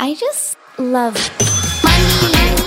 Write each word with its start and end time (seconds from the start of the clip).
I 0.00 0.14
just 0.14 0.56
love 0.76 1.14
money. 1.84 2.64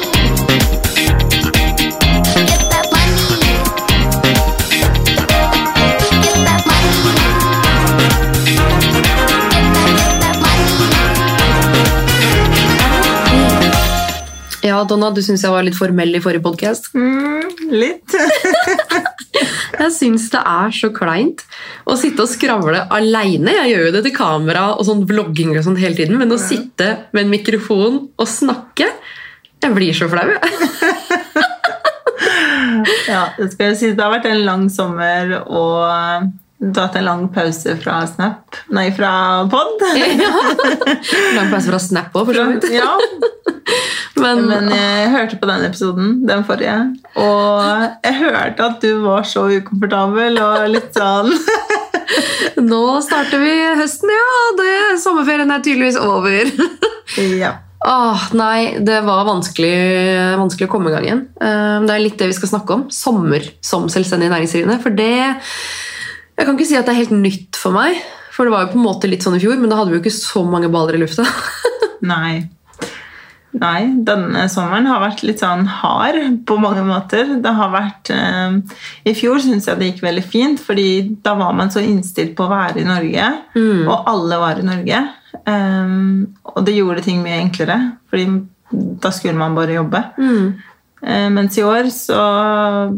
Ja, 14.64 14.84
Donna, 14.84 15.12
du 15.12 15.22
syns 15.24 15.44
jeg 15.44 15.52
var 15.52 15.64
litt 15.64 15.78
formell 15.78 16.16
i 16.16 16.20
forrige 16.24 16.44
podkast. 16.48 16.92
Litt. 17.72 18.16
Jeg 19.78 19.94
syns 19.94 20.30
det 20.34 20.42
er 20.42 20.72
så 20.74 20.90
kleint 20.96 21.44
å 21.86 21.96
sitte 22.00 22.24
og 22.26 22.32
skravle 22.32 22.80
aleine. 22.94 23.54
Jeg 23.60 23.74
gjør 23.76 23.84
jo 23.88 23.94
det 23.98 24.04
til 24.08 24.16
kamera 24.16 24.64
og 24.76 24.86
sånn 24.88 25.04
vlogging 25.10 25.54
og 25.56 25.64
sånn 25.68 25.78
hele 25.80 25.98
tiden, 26.00 26.18
men 26.18 26.34
å 26.34 26.40
sitte 26.42 26.88
med 27.14 27.26
en 27.26 27.34
mikrofon 27.36 28.00
og 28.18 28.28
snakke 28.32 28.90
Jeg 29.64 29.74
blir 29.74 29.94
så 29.98 30.10
flau. 30.12 30.26
jeg. 30.34 30.42
Ja, 33.08 33.30
det 33.38 33.52
skal 33.54 33.72
jeg 33.72 33.78
si. 33.80 33.88
Det 33.96 34.04
har 34.04 34.12
vært 34.14 34.28
en 34.30 34.44
lang 34.46 34.66
sommer, 34.74 35.32
og 35.48 36.28
du 36.60 36.72
har 36.80 36.88
hatt 36.88 36.96
en 36.98 37.06
lang 37.06 37.28
pause 37.30 37.76
fra 37.84 38.00
Snap 38.10 38.56
Nei, 38.74 38.88
fra 38.96 39.12
pod. 39.52 39.84
Ja. 40.24 40.32
Lang 41.38 41.52
pause 41.52 41.70
fra 41.70 41.80
Snap 41.82 42.16
òg, 42.18 42.26
for 42.32 42.34
så 42.38 42.48
vidt. 42.50 42.66
Ja, 42.74 42.96
Men, 44.18 44.48
men 44.50 44.70
jeg 44.72 45.10
hørte 45.14 45.38
på 45.38 45.46
den 45.46 45.66
episoden, 45.68 46.14
den 46.26 46.42
forrige, 46.48 46.74
og 47.20 47.84
jeg 48.02 48.16
hørte 48.18 48.66
at 48.66 48.80
du 48.82 49.04
var 49.04 49.28
så 49.30 49.44
ukomfortabel 49.60 50.40
og 50.42 50.64
litt 50.74 50.96
sånn 50.98 51.30
nå 52.72 52.82
starter 53.06 53.44
vi 53.44 53.54
høsten, 53.78 54.10
ja. 54.10 54.28
Det, 54.58 54.74
sommerferien 55.04 55.52
er 55.54 55.62
tydeligvis 55.62 56.00
over. 56.02 56.50
Ja. 57.38 57.54
Åh, 57.88 58.24
nei, 58.40 58.80
det 58.82 59.04
var 59.06 59.28
vanskelig, 59.28 59.76
vanskelig 60.40 60.66
å 60.66 60.72
komme 60.72 60.90
i 60.90 60.96
gang 60.96 61.06
igjen. 61.06 61.22
Eh, 61.38 61.76
Det 61.86 61.94
er 61.94 62.02
litt 62.02 62.18
det 62.20 62.32
vi 62.32 62.38
skal 62.40 62.50
snakke 62.56 62.74
om. 62.74 62.88
Sommer 62.92 63.46
som 63.62 63.86
selvstendig 63.92 64.32
næringsdrivende. 64.34 64.80
For 64.82 64.96
det 64.98 65.12
Jeg 66.38 66.46
kan 66.46 66.58
ikke 66.58 66.70
si 66.70 66.78
at 66.78 66.86
det 66.86 66.94
er 66.94 67.02
helt 67.02 67.16
nytt 67.18 67.58
for 67.58 67.76
meg. 67.76 67.98
For 68.36 68.46
det 68.46 68.54
var 68.54 68.68
jo 68.68 68.76
på 68.76 68.78
en 68.78 68.86
måte 68.86 69.10
litt 69.10 69.26
sånn 69.26 69.40
i 69.40 69.42
fjor, 69.42 69.58
men 69.58 69.72
da 69.72 69.80
hadde 69.80 69.90
vi 69.90 69.98
jo 69.98 70.04
ikke 70.04 70.14
så 70.14 70.44
mange 70.46 70.70
baller 70.74 70.98
i 70.98 71.02
lufta. 71.02 71.26
Nei. 72.12 72.46
Nei, 73.58 73.88
denne 74.06 74.44
sommeren 74.52 74.86
har 74.86 75.02
vært 75.02 75.24
litt 75.26 75.42
sånn 75.42 75.64
hard 75.80 76.20
på 76.46 76.58
mange 76.62 76.84
måter. 76.86 77.40
Det 77.42 77.54
har 77.58 77.72
vært 77.74 78.12
eh, 78.14 78.60
I 79.10 79.16
fjor 79.18 79.42
syns 79.42 79.66
jeg 79.66 79.80
det 79.80 79.90
gikk 79.92 80.04
veldig 80.06 80.26
fint, 80.26 80.62
fordi 80.62 80.90
da 81.26 81.34
var 81.40 81.56
man 81.58 81.74
så 81.74 81.82
innstilt 81.82 82.36
på 82.38 82.46
å 82.46 82.52
være 82.52 82.84
i 82.84 82.86
Norge. 82.86 83.32
Og 83.88 84.12
alle 84.14 84.42
var 84.44 84.62
i 84.62 84.68
Norge. 84.68 85.02
Um, 85.48 86.36
og 86.54 86.62
det 86.68 86.76
gjorde 86.76 87.06
ting 87.06 87.24
mye 87.24 87.40
enklere, 87.40 87.80
fordi 88.12 88.28
da 89.02 89.12
skulle 89.16 89.40
man 89.40 89.56
bare 89.58 89.78
jobbe. 89.80 90.04
Eh, 90.22 90.74
mens 90.98 91.58
i 91.60 91.64
år 91.64 91.92
så 91.94 92.22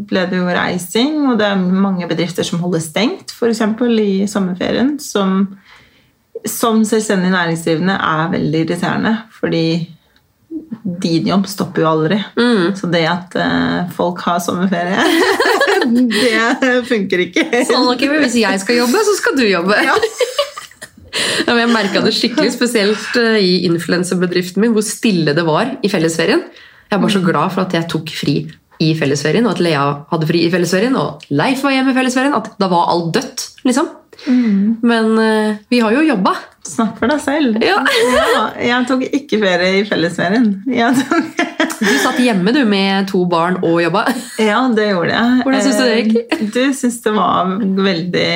ble 0.08 0.22
det 0.30 0.38
jo 0.38 0.46
reising, 0.48 1.18
og 1.28 1.34
det 1.38 1.50
er 1.50 1.60
mange 1.60 2.08
bedrifter 2.08 2.46
som 2.48 2.62
holder 2.62 2.80
stengt, 2.80 3.34
f.eks. 3.36 3.60
i 4.00 4.26
sommerferien, 4.30 4.94
som 5.04 5.44
som 6.48 6.84
selvstendig 6.86 7.30
næringsdrivende 7.34 7.96
er 8.00 8.30
veldig 8.32 8.60
irriterende, 8.64 9.16
fordi 9.40 9.64
din 11.02 11.28
jobb 11.28 11.46
stopper 11.48 11.82
jo 11.82 11.90
aldri. 11.90 12.18
Så 12.78 12.88
det 12.92 13.02
at 13.08 13.36
eh, 13.36 13.90
folk 13.96 14.20
har 14.24 14.40
sommerferie, 14.44 15.02
det 16.62 16.72
funker 16.88 17.26
ikke. 17.26 17.46
Sånn, 17.68 17.88
ok, 17.90 18.06
men 18.10 18.24
Hvis 18.24 18.38
jeg 18.40 18.62
skal 18.62 18.80
jobbe, 18.82 19.02
så 19.06 19.16
skal 19.20 19.36
du 19.40 19.46
jobbe. 19.48 19.80
Ja. 19.84 19.96
Ja, 21.40 21.56
men 21.56 21.64
jeg 21.64 21.70
merka 21.72 22.00
det 22.04 22.12
skikkelig, 22.14 22.52
spesielt 22.54 23.16
eh, 23.18 23.40
i 23.42 23.54
influenserbedriften 23.66 24.62
min, 24.62 24.70
hvor 24.76 24.84
stille 24.86 25.32
det 25.34 25.42
var 25.42 25.72
i 25.82 25.88
fellesferien. 25.90 26.44
Jeg 26.90 26.96
er 26.98 27.02
bare 27.04 27.14
så 27.14 27.22
glad 27.22 27.52
for 27.54 27.62
at 27.62 27.74
jeg 27.76 27.86
tok 27.92 28.10
fri 28.10 28.36
i 28.82 28.90
fellesferien, 28.98 29.44
og 29.46 29.52
at 29.54 29.60
Lea 29.62 29.82
hadde 30.10 30.26
fri 30.26 30.40
i 30.46 30.50
fellesferien, 30.50 30.96
og 30.98 31.22
Leif 31.30 31.60
var 31.62 31.74
hjemme 31.76 31.92
i 31.92 31.96
fellesferien. 32.00 32.34
At 32.34 32.48
da 32.58 32.66
var 32.72 32.88
alt 32.90 33.12
dødt, 33.14 33.44
liksom. 33.68 33.90
Men 34.26 35.12
uh, 35.16 35.54
vi 35.70 35.78
har 35.80 35.94
jo 35.94 36.02
jobba. 36.04 36.32
Snakk 36.66 36.98
for 37.00 37.08
deg 37.08 37.20
selv. 37.24 37.60
Ja. 37.64 37.78
Ja, 38.30 38.42
jeg 38.60 38.86
tok 38.88 39.04
ikke 39.06 39.38
ferie 39.40 39.80
i 39.80 39.84
fellesferien. 39.88 40.50
Du 41.80 41.88
satt 42.02 42.18
hjemme 42.20 42.52
du 42.52 42.58
med 42.68 43.06
to 43.08 43.22
barn 43.30 43.56
og 43.64 43.78
jobba. 43.80 44.02
Ja, 44.50 44.58
det 44.76 44.90
gjorde 44.90 45.14
jeg. 45.14 45.38
Hvordan 45.46 45.62
synes 45.64 45.78
du 45.78 45.84
det 45.86 46.00
gikk? 46.00 46.18
Eh, 46.34 46.42
Du 46.56 46.60
syns 46.76 46.98
det 47.06 47.14
var 47.16 47.54
veldig 47.86 48.34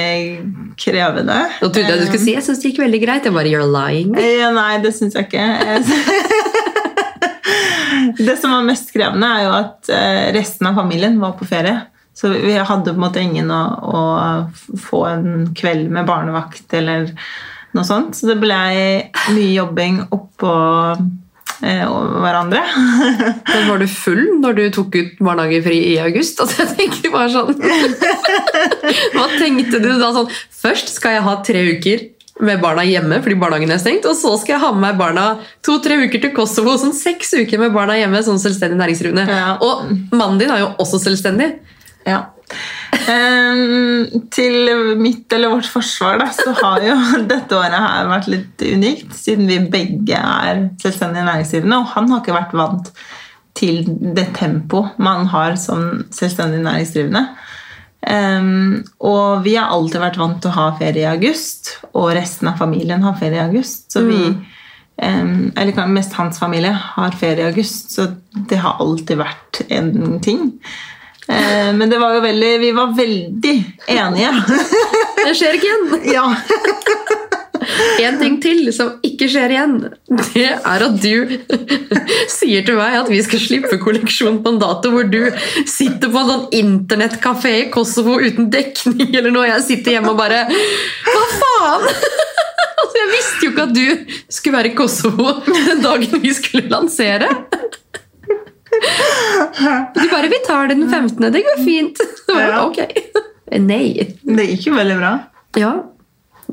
krevende. 0.80 1.40
Nå 1.60 1.68
trodde 1.68 1.90
jeg 1.90 2.00
du 2.00 2.06
skulle 2.08 2.24
si 2.24 2.36
jeg 2.38 2.46
syns 2.46 2.62
det 2.62 2.70
gikk 2.72 2.84
veldig 2.86 3.02
greit. 3.04 3.28
Jeg 3.28 3.36
bare 3.36 3.50
you're 3.52 3.66
lying. 3.68 4.14
Ja, 4.38 4.54
Nei, 4.56 4.78
det 4.84 4.94
syns 4.96 5.18
jeg 5.18 5.28
ikke. 5.28 6.72
Det 8.18 8.36
som 8.40 8.52
var 8.54 8.66
mest 8.66 8.92
krevende, 8.94 9.28
er 9.28 9.46
jo 9.46 9.56
at 9.56 9.90
eh, 9.92 10.28
resten 10.36 10.70
av 10.70 10.78
familien 10.80 11.18
var 11.20 11.36
på 11.38 11.48
ferie. 11.48 11.80
Så 12.14 12.30
vi 12.30 12.54
hadde 12.54 12.92
på 12.92 12.94
en 12.94 13.02
måte 13.02 13.22
ingen 13.22 13.50
å, 13.50 13.62
å 13.90 14.78
få 14.78 15.02
en 15.08 15.50
kveld 15.56 15.90
med 15.90 16.06
barnevakt 16.06 16.76
eller 16.78 17.10
noe 17.74 17.86
sånt. 17.86 18.14
Så 18.14 18.30
det 18.30 18.38
ble 18.42 18.60
mye 19.34 19.50
jobbing 19.50 19.98
oppå 20.14 20.52
eh, 20.94 21.82
hverandre. 21.82 22.62
Men 23.50 23.68
var 23.68 23.82
du 23.82 23.88
full 23.90 24.22
når 24.38 24.60
du 24.60 24.64
tok 24.78 24.94
ut 24.94 25.18
barnehagefri 25.18 25.80
i 25.90 25.96
august? 26.04 26.38
Altså, 26.44 26.62
jeg 26.62 26.78
tenker 26.78 27.14
bare 27.14 27.32
sånn 27.34 27.54
Hva 29.16 29.28
tenkte 29.34 29.82
du 29.82 29.90
da? 29.90 30.12
sånn 30.14 30.30
Først 30.54 30.94
skal 30.94 31.18
jeg 31.18 31.26
ha 31.26 31.38
tre 31.46 31.66
uker 31.74 32.10
med 32.42 32.58
barna 32.62 32.82
hjemme 32.86 33.20
fordi 33.22 33.36
barnehagen 33.38 33.70
er 33.70 33.80
stengt, 33.82 34.06
og 34.10 34.16
så 34.18 34.34
skal 34.40 34.56
jeg 34.56 34.64
ha 34.64 34.72
med 34.74 34.82
meg 34.88 34.98
barna 34.98 35.26
to-tre 35.64 36.00
uker 36.02 36.22
til 36.24 36.34
Kosovo. 36.34 36.74
Sånn 36.80 36.94
seks 36.96 37.34
uker 37.38 37.62
med 37.62 37.74
barna 37.76 37.98
hjemme 38.00 38.22
som 38.26 38.40
selvstendig 38.42 38.80
næringsdrivende. 38.80 39.26
Ja. 39.30 39.54
Og 39.62 39.86
mannen 40.14 40.40
din 40.42 40.50
er 40.50 40.64
jo 40.64 40.72
også 40.82 41.02
selvstendig. 41.04 41.52
Ja. 42.04 42.24
Um, 43.04 44.24
til 44.32 44.70
mitt 45.00 45.32
eller 45.32 45.52
vårt 45.54 45.68
forsvar 45.68 46.18
da, 46.20 46.28
så 46.34 46.54
har 46.58 46.84
jo 46.84 46.96
dette 47.32 47.58
året 47.58 47.76
her 47.76 48.10
vært 48.10 48.30
litt 48.32 48.64
unikt, 48.66 49.14
siden 49.16 49.48
vi 49.50 49.60
begge 49.72 50.18
er 50.18 50.66
selvstendige 50.82 51.26
næringsdrivende, 51.28 51.80
og 51.80 51.92
han 51.94 52.10
har 52.12 52.24
ikke 52.24 52.38
vært 52.38 52.56
vant 52.58 52.90
til 53.54 53.84
det 53.86 54.32
tempo 54.34 54.82
man 54.98 55.28
har 55.30 55.54
som 55.60 56.04
selvstendig 56.14 56.64
næringsdrivende. 56.64 57.28
Ehm, 58.06 58.82
og 59.00 59.44
vi 59.44 59.54
har 59.56 59.72
alltid 59.72 60.02
vært 60.02 60.18
vant 60.20 60.40
til 60.42 60.52
å 60.52 60.58
ha 60.58 60.66
ferie 60.78 61.04
i 61.04 61.10
august, 61.10 61.76
og 61.92 62.12
resten 62.16 62.50
av 62.50 62.60
familien 62.60 63.04
har 63.04 63.16
ferie 63.20 63.40
i 63.40 63.44
august. 63.46 63.86
Så 63.92 64.04
vi, 64.04 64.18
um, 65.02 65.52
eller 65.56 65.86
mest 65.92 66.16
hans 66.18 66.40
familie 66.42 66.72
har 66.72 67.16
ferie 67.20 67.46
i 67.46 67.52
august, 67.52 67.94
så 67.94 68.10
det 68.50 68.60
har 68.64 68.82
alltid 68.82 69.22
vært 69.22 69.62
en 69.68 70.18
ting. 70.24 70.50
Eh, 71.28 71.72
men 71.72 71.88
det 71.90 71.98
var 71.98 72.14
jo 72.14 72.20
veldig, 72.20 72.58
vi 72.60 72.72
var 72.76 72.96
veldig 72.96 73.56
enige. 73.88 74.32
Det 75.24 75.32
skjer 75.38 75.56
ikke 75.56 75.70
igjen! 75.70 76.02
ja. 76.18 76.26
En 78.04 78.18
ting 78.20 78.36
til 78.42 78.68
som 78.74 78.98
ikke 79.06 79.28
skjer 79.30 79.54
igjen, 79.54 79.76
det 80.34 80.46
er 80.54 80.84
at 80.86 80.96
du 81.02 81.34
sier 82.32 82.64
til 82.66 82.78
meg 82.78 82.98
at 83.00 83.10
vi 83.12 83.20
skal 83.24 83.42
slippe 83.42 83.78
kolleksjon 83.82 84.42
på 84.44 84.54
en 84.54 84.60
dato 84.62 84.92
hvor 84.94 85.08
du 85.10 85.20
sitter 85.68 86.10
på 86.12 86.22
en 86.22 86.30
sånn 86.32 86.46
internettkafé 86.60 87.54
i 87.62 87.70
Kosovo 87.74 88.18
uten 88.22 88.50
dekning 88.52 89.14
eller 89.14 89.30
noe. 89.34 89.46
og 89.46 89.52
Jeg 89.54 89.66
sitter 89.68 89.96
hjemme 89.98 90.14
og 90.14 90.20
bare 90.20 90.44
Hva 90.50 91.24
faen?! 91.40 91.88
Altså, 92.84 92.98
jeg 92.98 93.10
visste 93.14 93.46
jo 93.46 93.52
ikke 93.52 93.64
at 93.64 93.74
du 93.74 94.16
skulle 94.34 94.58
være 94.58 94.70
i 94.72 94.76
Kosovo 94.76 95.30
den 95.46 95.80
dagen 95.84 96.20
vi 96.22 96.32
skulle 96.36 96.68
lansere. 96.68 97.30
Du 98.74 100.08
bare 100.10 100.28
'Vi 100.28 100.40
tar 100.46 100.68
det 100.68 100.76
den 100.76 100.90
15., 100.90 101.32
det 101.32 101.44
går 101.46 101.62
fint'. 101.64 102.00
Ja. 102.28 102.66
Ok. 102.66 102.78
Nei. 103.60 104.14
Det 104.24 104.46
gikk 104.50 104.66
jo 104.66 104.74
veldig 104.74 104.96
bra. 104.98 105.12
Ja. 105.60 105.72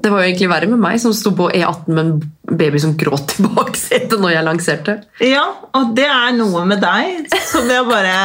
Det 0.02 0.10
var 0.10 0.24
jo 0.24 0.30
egentlig 0.32 0.50
verre 0.50 0.70
med 0.72 0.82
meg 0.82 0.98
som 1.02 1.14
sto 1.14 1.30
på 1.38 1.52
E18 1.54 1.94
med 1.94 2.02
en 2.02 2.58
baby 2.58 2.80
som 2.82 2.96
gråt 2.98 3.36
i 3.38 3.42
baksetet 3.46 4.18
når 4.20 4.32
jeg 4.34 4.46
lanserte. 4.48 4.96
Ja, 5.24 5.46
og 5.78 5.94
det 5.98 6.08
er 6.10 6.34
noe 6.38 6.66
med 6.70 6.82
deg 6.82 7.30
som 7.46 7.70
jeg 7.70 7.86
bare 7.90 8.16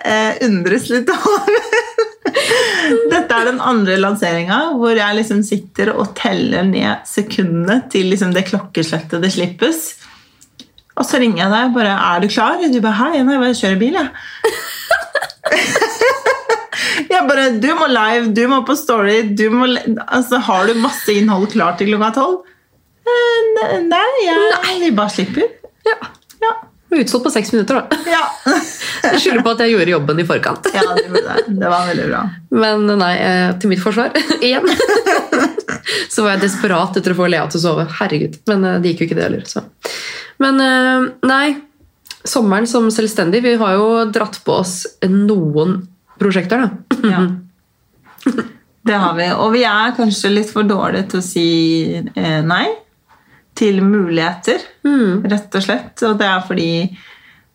eh, 0.00 0.40
undres 0.48 0.88
litt 0.92 1.10
over. 1.12 1.58
Dette 3.12 3.34
er 3.34 3.44
den 3.50 3.60
andre 3.60 3.96
lanseringa 4.00 4.58
hvor 4.78 4.94
jeg 4.96 5.16
liksom 5.20 5.42
sitter 5.46 5.92
og 5.94 6.14
teller 6.18 6.62
ned 6.68 6.96
sekundene 7.08 7.76
til 7.92 8.04
liksom 8.12 8.30
det 8.36 8.48
klokkeslettet 8.48 9.22
det 9.24 9.32
slippes. 9.34 9.78
Og 10.98 11.04
så 11.06 11.14
ringer 11.22 11.40
jeg 11.44 11.50
deg 11.52 11.62
og 11.68 11.74
bare 11.76 11.94
'Er 11.94 12.18
du 12.20 12.28
klar?' 12.28 12.72
Du 12.72 12.80
bare 12.80 12.98
'Hei, 12.98 13.22
nei, 13.22 13.46
jeg 13.46 13.56
kjører 13.60 13.78
bil', 13.78 13.98
jeg. 14.00 14.08
Jeg 17.06 17.24
bare, 17.28 17.48
Du 17.62 17.68
må 17.78 17.88
live, 17.92 18.32
du 18.34 18.44
må 18.50 18.62
på 18.66 18.76
Story. 18.78 19.20
Du 19.38 19.48
må, 19.54 19.68
altså, 20.06 20.40
har 20.48 20.68
du 20.68 20.78
masse 20.82 21.12
innhold 21.14 21.50
klart 21.54 21.80
til 21.80 21.92
klokka 21.92 22.12
tolv? 22.18 22.40
Nei, 23.08 24.06
jeg, 24.24 24.48
Nei, 24.54 24.74
vi 24.82 24.90
bare 24.96 25.12
slipper. 25.12 25.46
Ja. 25.86 25.96
Ja. 26.42 26.52
Utsolgt 26.98 27.26
på 27.26 27.32
seks 27.32 27.52
minutter, 27.52 27.80
da. 27.80 27.98
Ja. 28.08 28.22
Jeg 28.98 29.20
skylder 29.22 29.44
på 29.44 29.52
at 29.52 29.60
jeg 29.62 29.70
gjorde 29.70 29.92
jobben 29.92 30.18
i 30.18 30.24
forkant. 30.26 30.66
ja, 30.74 30.82
det 30.96 31.04
det. 31.14 31.42
Det 31.46 31.68
var 31.70 31.84
veldig 31.86 32.06
bra. 32.08 32.22
Men 32.58 32.88
nei, 32.98 33.12
eh, 33.22 33.50
til 33.62 33.70
mitt 33.70 33.82
forsvar 33.82 34.16
igjen 34.42 34.66
så 36.12 36.24
var 36.24 36.34
jeg 36.34 36.42
desperat 36.48 36.98
etter 36.98 37.14
å 37.14 37.18
få 37.20 37.28
Lea 37.30 37.44
til 37.46 37.60
å 37.60 37.62
sove. 37.62 37.84
Herregud. 38.00 38.40
Men 38.50 38.66
eh, 38.66 38.80
det 38.82 38.92
gikk 38.92 39.04
jo 39.04 39.08
ikke, 39.08 39.18
det 39.20 39.26
heller. 39.28 39.44
Så. 39.46 39.62
Men 40.42 40.58
eh, 40.64 41.06
nei, 41.30 41.44
sommeren 42.26 42.66
som 42.70 42.90
selvstendig, 42.92 43.44
vi 43.46 43.54
har 43.60 43.76
jo 43.78 43.88
dratt 44.10 44.40
på 44.44 44.58
oss 44.64 44.80
noen 45.06 45.78
prosjekter, 46.20 46.66
da. 46.66 46.98
Ja. 47.08 47.24
Det 48.88 48.96
har 48.96 49.14
vi. 49.18 49.26
Og 49.36 49.52
vi 49.52 49.64
er 49.68 49.94
kanskje 49.96 50.32
litt 50.32 50.52
for 50.52 50.66
dårlige 50.68 51.10
til 51.12 51.20
å 51.20 51.24
si 51.26 51.48
eh, 51.98 52.40
nei 52.46 52.66
til 53.58 53.80
muligheter, 53.82 54.62
rett 55.28 55.56
og 55.58 55.64
slett. 55.64 56.02
Og 56.06 56.18
det 56.20 56.28
er 56.30 56.44
fordi 56.46 56.72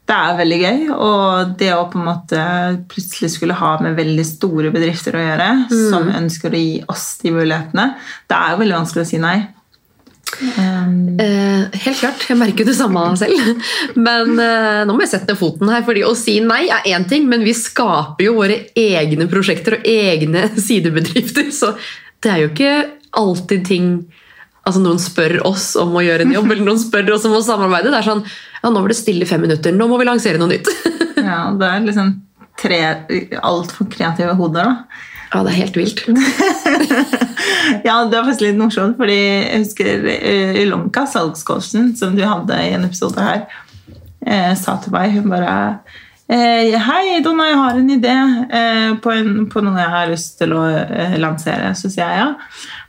det 0.04 0.16
er 0.18 0.38
veldig 0.40 0.60
gøy. 0.60 0.82
Og 0.94 1.54
det 1.60 1.72
å 1.76 1.86
på 1.92 2.00
en 2.00 2.08
måte 2.10 2.44
plutselig 2.92 3.32
skulle 3.38 3.58
ha 3.58 3.78
med 3.84 3.96
veldig 4.00 4.26
store 4.28 4.72
bedrifter 4.74 5.16
å 5.16 5.24
gjøre, 5.24 5.50
som 5.72 6.12
ønsker 6.12 6.54
å 6.54 6.64
gi 6.64 6.74
oss 6.92 7.08
de 7.24 7.32
mulighetene, 7.36 7.94
det 8.28 8.40
er 8.40 8.54
jo 8.54 8.62
veldig 8.64 8.80
vanskelig 8.82 9.06
å 9.06 9.12
si 9.14 9.22
nei. 9.24 9.38
Eh, 10.42 11.80
helt 11.86 12.00
klart, 12.00 12.24
jeg 12.28 12.38
merker 12.40 12.68
det 12.68 12.76
samme 12.78 13.04
selv. 13.20 13.62
Men 13.96 14.34
uh, 14.40 14.82
nå 14.88 14.96
må 14.96 15.04
jeg 15.06 15.14
sette 15.14 15.30
ned 15.30 15.40
foten 15.40 15.72
her, 15.72 15.86
fordi 15.86 16.06
å 16.08 16.16
si 16.18 16.40
nei 16.44 16.66
er 16.74 16.90
én 16.94 17.06
ting, 17.10 17.28
men 17.30 17.46
vi 17.46 17.56
skaper 17.58 18.28
jo 18.28 18.38
våre 18.40 18.60
egne 18.80 19.30
prosjekter 19.32 19.78
og 19.80 19.88
egne 19.90 20.48
sidebedrifter, 20.68 21.52
så 21.56 21.76
det 22.24 22.34
er 22.34 22.44
jo 22.44 22.52
ikke 22.54 22.76
alltid 23.20 23.66
ting 23.68 23.96
Altså 24.64 24.80
Noen 24.80 25.00
spør 25.02 25.42
oss 25.44 25.74
om 25.76 25.90
å 26.00 26.02
gjøre 26.06 26.24
en 26.24 26.30
jobb, 26.32 26.46
eller 26.54 26.64
noen 26.64 26.78
spør 26.80 27.10
oss 27.18 27.26
om 27.28 27.34
å 27.36 27.42
samarbeide. 27.44 27.90
Det 27.92 27.98
er 27.98 28.06
sånn 28.06 28.22
ja, 28.24 28.70
nå 28.72 28.80
var 28.80 28.94
det 28.94 28.96
stille 28.96 29.28
fem 29.28 29.42
minutter, 29.44 29.76
nå 29.76 29.90
må 29.92 29.98
vi 30.00 30.06
lansere 30.08 30.40
noe 30.40 30.54
nytt. 30.54 30.70
ja, 31.20 31.50
det 31.60 31.68
er 31.68 31.84
liksom 31.84 32.14
altfor 32.62 33.90
kreative 33.92 34.36
hoder, 34.40 34.70
da. 34.70 35.02
Ja, 35.34 35.42
det 35.42 35.50
er 35.50 35.62
helt 35.64 35.78
vilt. 35.78 36.06
Ja, 37.84 38.04
det 38.06 38.18
var 38.18 38.26
faktisk 38.28 38.44
litt 38.44 38.60
morsomt, 38.60 38.98
fordi 39.00 39.18
jeg 39.18 39.62
husker 39.64 39.88
Ylonka, 40.04 40.62
Ilonka, 40.62 41.04
salgscoachen, 41.10 41.94
som 41.98 42.16
du 42.18 42.24
hadde 42.28 42.58
i 42.60 42.74
en 42.76 42.86
episode 42.88 43.24
her, 43.24 43.46
eh, 44.26 44.52
sa 44.60 44.78
til 44.84 44.94
meg 44.94 45.14
Hun 45.16 45.32
bare 45.32 45.54
eh, 46.28 46.76
Hei, 46.76 47.22
Donna, 47.24 47.48
jeg 47.50 47.60
har 47.62 47.80
en 47.80 47.94
idé 47.96 48.16
eh, 48.60 48.92
på, 49.04 49.14
en, 49.16 49.46
på 49.52 49.64
noe 49.64 49.80
jeg 49.80 49.94
har 49.96 50.12
lyst 50.12 50.38
til 50.42 50.56
å 50.58 50.64
eh, 50.70 51.18
lansere. 51.22 51.74
Så 51.80 51.92
sier 51.92 52.04
jeg 52.04 52.22
ja. 52.22 52.30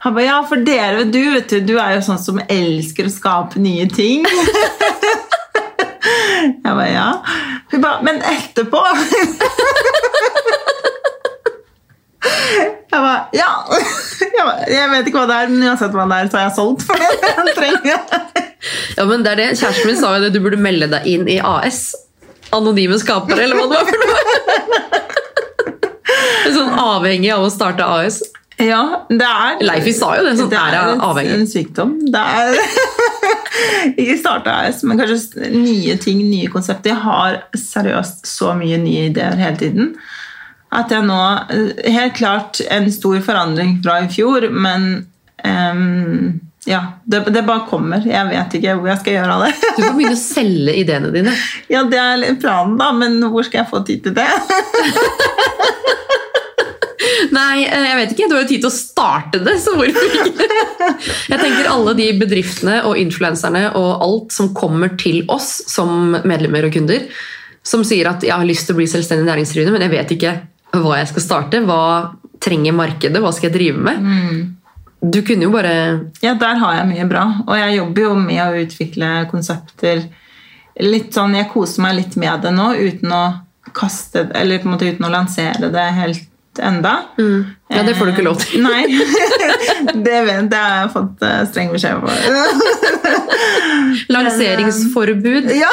Han 0.04 0.16
bare 0.16 0.26
ja, 0.26 0.40
for 0.48 0.66
dere, 0.66 1.06
du 1.06 1.22
vet 1.36 1.50
du, 1.50 1.60
du 1.72 1.76
er 1.78 1.96
jo 1.96 2.04
sånn 2.10 2.22
som 2.22 2.42
elsker 2.44 3.08
å 3.08 3.14
skape 3.14 3.62
nye 3.62 3.88
ting. 3.90 4.26
Jeg 6.04 6.60
bare 6.64 6.90
ja. 6.92 7.08
Hun 7.72 7.82
bare 7.84 8.04
men 8.04 8.18
etterpå 8.28 8.80
Jeg 12.24 13.00
bare 13.00 13.14
ja. 13.36 13.50
Jeg, 14.20 14.44
bare, 14.44 14.68
jeg 14.70 14.90
vet 14.92 15.08
ikke 15.08 15.18
hva 15.20 15.26
det 15.30 15.36
er, 15.42 15.50
men 15.52 15.66
uansett 15.70 15.94
hva 15.96 16.06
det 16.10 16.18
er, 16.18 16.30
så 16.30 16.38
har 16.40 16.46
jeg 16.48 16.56
solgt 16.58 16.84
for 16.88 17.00
det. 17.00 17.10
Jeg 17.24 17.54
trenger 17.56 17.98
Ja, 18.96 19.04
men 19.08 19.24
det 19.24 19.32
er 19.34 19.40
det. 19.40 19.48
Kjæresten 19.60 19.90
min 19.90 19.98
sa 20.00 20.14
jo 20.16 20.22
det, 20.24 20.32
du 20.34 20.40
burde 20.44 20.60
melde 20.60 20.88
deg 20.92 21.08
inn 21.10 21.26
i 21.28 21.38
AS. 21.44 21.80
Anonyme 22.54 22.96
skapere, 23.00 23.44
eller 23.44 23.58
hva 23.58 23.66
det 23.68 23.76
var 23.80 23.86
for 23.90 23.98
noe. 24.04 24.18
Sånn 26.54 26.72
avhengig 26.78 27.32
av 27.34 27.44
å 27.44 27.50
starte 27.52 27.84
AS. 27.98 28.20
Ja, 28.62 29.06
det 29.10 29.26
er 29.26 29.62
Leifi 29.66 29.92
sa 29.96 30.12
jo 30.18 30.24
det, 30.28 30.36
sånn 30.38 30.50
det 30.52 30.58
er 30.60 30.76
er 30.76 30.92
en, 30.92 31.00
avhengig. 31.02 31.38
en 31.40 31.48
sykdom. 31.50 31.94
Det 32.14 32.20
er 32.20 32.58
Ikke 34.00 34.16
starta 34.18 34.54
men 34.86 35.00
kanskje 35.00 35.50
nye 35.54 35.96
ting, 36.02 36.22
nye 36.28 36.50
konsepter. 36.52 36.92
Jeg 36.92 37.02
har 37.02 37.40
seriøst 37.58 38.28
så 38.30 38.54
mye 38.58 38.78
nye 38.82 39.08
ideer 39.10 39.38
hele 39.38 39.58
tiden. 39.60 39.90
At 40.74 40.90
jeg 40.90 41.06
nå 41.06 41.18
Helt 41.84 42.16
klart 42.18 42.62
en 42.70 42.90
stor 42.94 43.20
forandring 43.26 43.78
fra 43.84 44.00
i 44.04 44.08
fjor, 44.10 44.48
men 44.50 44.88
um, 45.44 46.40
ja, 46.66 46.80
det, 47.04 47.24
det 47.34 47.44
bare 47.46 47.66
kommer. 47.68 48.06
Jeg 48.08 48.30
vet 48.30 48.56
ikke 48.58 48.78
hvor 48.78 48.90
jeg 48.90 49.02
skal 49.02 49.18
gjøre 49.18 49.34
av 49.36 49.44
det. 49.46 49.52
Du 49.76 49.82
må 49.84 49.92
begynne 49.98 50.18
å 50.18 50.22
selge 50.22 50.78
ideene 50.80 51.12
dine. 51.14 51.34
Ja, 51.72 51.84
det 51.90 52.00
er 52.00 52.38
planen, 52.40 52.78
da, 52.80 52.90
men 52.96 53.18
hvor 53.30 53.46
skal 53.46 53.62
jeg 53.62 53.70
få 53.70 53.82
tid 53.86 54.06
til 54.06 54.16
det? 54.16 54.30
Nei, 57.34 57.64
eh, 57.64 57.86
jeg 57.88 57.98
vet 58.00 58.14
ikke. 58.14 58.28
Du 58.28 58.34
har 58.36 58.42
jo 58.44 58.50
tid 58.50 58.64
til 58.64 58.70
å 58.70 58.74
starte 58.74 59.40
det, 59.44 59.56
så 59.62 59.74
hvorfor 59.78 60.16
ikke? 60.28 60.48
Jeg 61.30 61.40
tenker 61.40 61.70
alle 61.70 61.94
de 61.98 62.08
bedriftene 62.20 62.80
og 62.88 62.98
influenserne 63.00 63.68
og 63.78 64.02
alt 64.04 64.34
som 64.34 64.52
kommer 64.56 64.94
til 65.00 65.22
oss 65.32 65.62
som 65.70 66.18
medlemmer 66.24 66.68
og 66.68 66.74
kunder, 66.74 67.06
som 67.64 67.84
sier 67.86 68.10
at 68.10 68.24
jeg 68.26 68.34
har 68.34 68.48
lyst 68.48 68.68
til 68.68 68.76
å 68.76 68.80
bli 68.80 68.88
selvstendig 68.90 69.28
næringsdrivende, 69.28 69.72
men 69.76 69.86
jeg 69.86 69.94
vet 69.94 70.12
ikke 70.18 70.34
hva 70.82 70.98
jeg 70.98 71.12
skal 71.12 71.24
starte. 71.24 71.62
Hva 71.64 71.80
trenger 72.44 72.76
markedet? 72.76 73.22
Hva 73.22 73.32
skal 73.32 73.50
jeg 73.50 73.56
drive 73.56 73.86
med? 73.86 74.52
Du 75.04 75.20
kunne 75.26 75.46
jo 75.46 75.52
bare 75.52 75.72
Ja, 76.24 76.34
der 76.40 76.60
har 76.60 76.78
jeg 76.78 76.90
mye 76.92 77.08
bra. 77.08 77.24
Og 77.46 77.56
jeg 77.58 77.78
jobber 77.78 78.06
jo 78.06 78.12
med 78.18 78.42
å 78.44 78.60
utvikle 78.64 79.14
konsepter. 79.30 80.04
Litt 80.80 81.14
sånn, 81.14 81.36
Jeg 81.38 81.50
koser 81.52 81.84
meg 81.84 81.98
litt 82.00 82.16
med 82.18 82.42
det 82.42 82.50
nå, 82.54 82.72
uten 82.74 83.12
å 83.14 83.24
kaste 83.74 84.28
Eller 84.34 84.58
på 84.58 84.68
en 84.68 84.74
måte 84.74 84.88
uten 84.90 85.06
å 85.06 85.12
lansere 85.12 85.70
det 85.72 85.84
helt 85.98 86.30
enda. 86.62 86.94
Ja, 87.68 87.82
det 87.82 87.96
får 87.98 88.06
du 88.06 88.12
ikke 88.12 88.26
lov 88.26 88.38
til. 88.42 88.60
Eh, 88.60 88.66
Nei. 88.66 88.84
Det, 90.04 90.18
vet, 90.26 90.48
det 90.50 90.58
har 90.58 90.74
jeg 90.84 90.90
fått 90.94 91.22
eh, 91.26 91.40
streng 91.48 91.72
beskjed 91.72 92.02
på. 92.02 92.10
Lanseringsforbud. 94.14 95.50
Ja. 95.54 95.70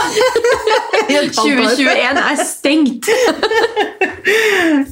I 1.10 1.16
et 1.16 1.38
halvt 1.38 1.40
år. 1.40 1.46
2021 1.46 2.22
er 2.24 2.44
stengt! 2.46 3.10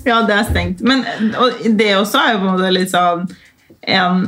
Ja, 0.05 0.21
det 0.27 0.35
er 0.35 0.47
stengt. 0.49 0.81
Men 0.81 1.05
og 1.37 1.61
det 1.79 1.93
også 1.97 2.21
er 2.23 2.33
jo 2.33 2.41
på 2.41 2.47
en 2.47 2.55
måte 2.55 2.73
litt 2.73 2.91
sånn 2.93 3.27
en 3.81 4.25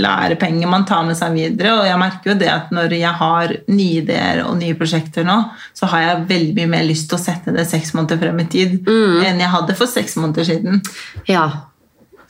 lærepenge 0.00 0.68
man 0.70 0.86
tar 0.88 1.04
med 1.06 1.18
seg 1.18 1.36
videre. 1.36 1.74
Og 1.80 1.86
jeg 1.88 2.00
merker 2.00 2.32
jo 2.32 2.38
det 2.40 2.48
at 2.52 2.72
når 2.74 2.96
jeg 2.96 3.12
har 3.20 3.54
nye 3.68 4.00
ideer 4.02 4.42
og 4.46 4.56
nye 4.60 4.76
prosjekter 4.78 5.26
nå, 5.26 5.36
så 5.76 5.88
har 5.92 6.04
jeg 6.04 6.26
veldig 6.32 6.56
mye 6.58 6.72
mer 6.78 6.88
lyst 6.88 7.10
til 7.10 7.18
å 7.18 7.22
sette 7.22 7.54
det 7.54 7.66
seks 7.68 7.92
måneder 7.96 8.20
frem 8.24 8.42
i 8.42 8.50
tid 8.56 8.76
enn 8.88 9.42
jeg 9.42 9.52
hadde 9.52 9.78
for 9.78 9.90
seks 9.90 10.16
måneder 10.20 10.48
siden. 10.48 10.82
Ja. 11.28 11.46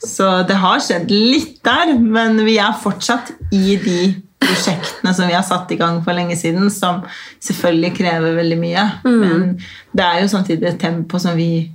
Så 0.03 0.27
det 0.45 0.59
har 0.61 0.81
skjedd 0.83 1.09
litt 1.09 1.57
der, 1.65 1.95
men 1.97 2.43
vi 2.45 2.59
er 2.61 2.75
fortsatt 2.77 3.31
i 3.55 3.79
de 3.81 4.01
prosjektene 4.37 5.13
som 5.17 5.25
vi 5.25 5.33
har 5.33 5.45
satt 5.45 5.71
i 5.73 5.79
gang 5.79 5.97
for 6.05 6.13
lenge 6.13 6.37
siden, 6.37 6.69
som 6.69 7.01
selvfølgelig 7.41 7.95
krever 7.97 8.37
veldig 8.37 8.59
mye. 8.61 8.83
Men 9.07 9.55
det 9.97 10.05
er 10.05 10.21
jo 10.21 10.29
samtidig 10.35 10.69
et 10.69 10.79
tempo 10.81 11.17
som 11.21 11.33
vi 11.39 11.71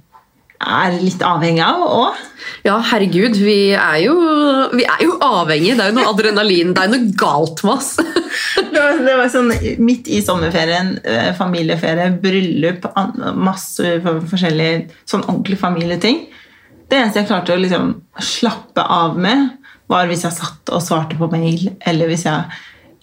er 0.62 0.98
litt 1.02 1.22
avhengig 1.26 1.62
av 1.64 1.82
òg. 1.86 2.20
Ja, 2.66 2.76
herregud, 2.92 3.36
vi 3.42 3.72
er, 3.74 3.98
jo, 4.04 4.14
vi 4.72 4.84
er 4.86 5.02
jo 5.04 5.16
avhengige. 5.22 5.76
Det 5.78 5.84
er 5.84 5.92
jo 5.92 5.96
noe 5.98 6.12
adrenalin. 6.12 6.72
Det 6.74 6.82
er 6.82 6.90
jo 6.90 6.94
noe 6.96 7.16
galt 7.18 7.64
med 7.66 7.74
oss. 7.78 7.94
Det 8.72 8.80
var, 8.80 8.98
det 9.04 9.14
var 9.16 9.28
sånn 9.28 9.50
midt 9.84 10.06
i 10.08 10.22
sommerferien, 10.24 10.94
eh, 11.04 11.30
familieferie, 11.36 12.06
bryllup, 12.22 12.86
masse 13.36 13.98
forskjellige 14.00 15.02
sånn 15.08 15.24
ordentlige 15.26 15.60
familieting. 15.60 16.22
Det 16.88 16.96
eneste 16.96 17.20
jeg 17.20 17.28
klarte 17.28 17.52
å 17.52 17.60
liksom 17.60 17.90
slappe 18.16 18.84
av 18.84 19.20
med, 19.20 19.50
var 19.92 20.08
hvis 20.08 20.24
jeg 20.24 20.36
satt 20.38 20.72
og 20.72 20.84
svarte 20.84 21.20
på 21.20 21.28
mail, 21.32 21.68
eller 21.84 22.12
hvis 22.12 22.26
jeg 22.28 22.60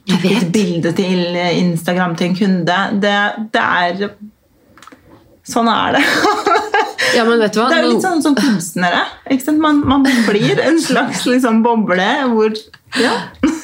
Jeg 0.09 0.17
tok 0.23 0.31
et 0.39 0.51
bilde 0.53 0.91
til 0.97 1.35
Instagram 1.37 2.15
til 2.17 2.31
en 2.31 2.37
kunde. 2.39 2.77
Det, 3.03 3.17
det 3.53 3.61
er 3.61 4.15
Sånn 5.49 5.69
er 5.69 5.97
det. 5.97 6.03
Ja, 7.15 7.25
men 7.27 7.39
vet 7.41 7.55
du 7.55 7.61
hva? 7.61 7.69
Det 7.71 7.79
er 7.79 7.87
jo 7.87 7.95
litt 7.95 8.05
sånn 8.05 8.23
som 8.23 8.35
kunstnere. 8.37 9.05
Man, 9.57 9.81
man 9.87 10.05
blir 10.27 10.61
en 10.63 10.79
slags 10.83 11.25
liksom, 11.29 11.63
boble 11.65 12.07
hvor 12.33 12.55
ja. 12.99 13.15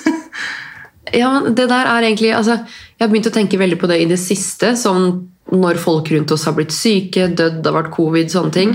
Ja, 1.15 1.29
men 1.29 1.53
det 1.55 1.67
der 1.69 1.87
er 1.87 2.03
egentlig 2.03 2.31
altså, 2.35 2.57
Jeg 2.97 3.05
har 3.05 3.11
begynt 3.11 3.29
å 3.29 3.35
tenke 3.35 3.59
veldig 3.61 3.77
på 3.79 3.89
det 3.91 3.99
i 4.03 4.09
det 4.09 4.19
siste. 4.21 4.73
Sånn 4.79 5.27
når 5.53 5.77
folk 5.77 6.09
rundt 6.09 6.31
oss 6.33 6.47
har 6.49 6.55
blitt 6.57 6.73
syke, 6.73 7.27
dødd, 7.29 7.59
det 7.61 7.69
har 7.69 7.77
vært 7.77 7.93
covid, 7.93 8.31
sånne 8.33 8.53
ting. 8.55 8.71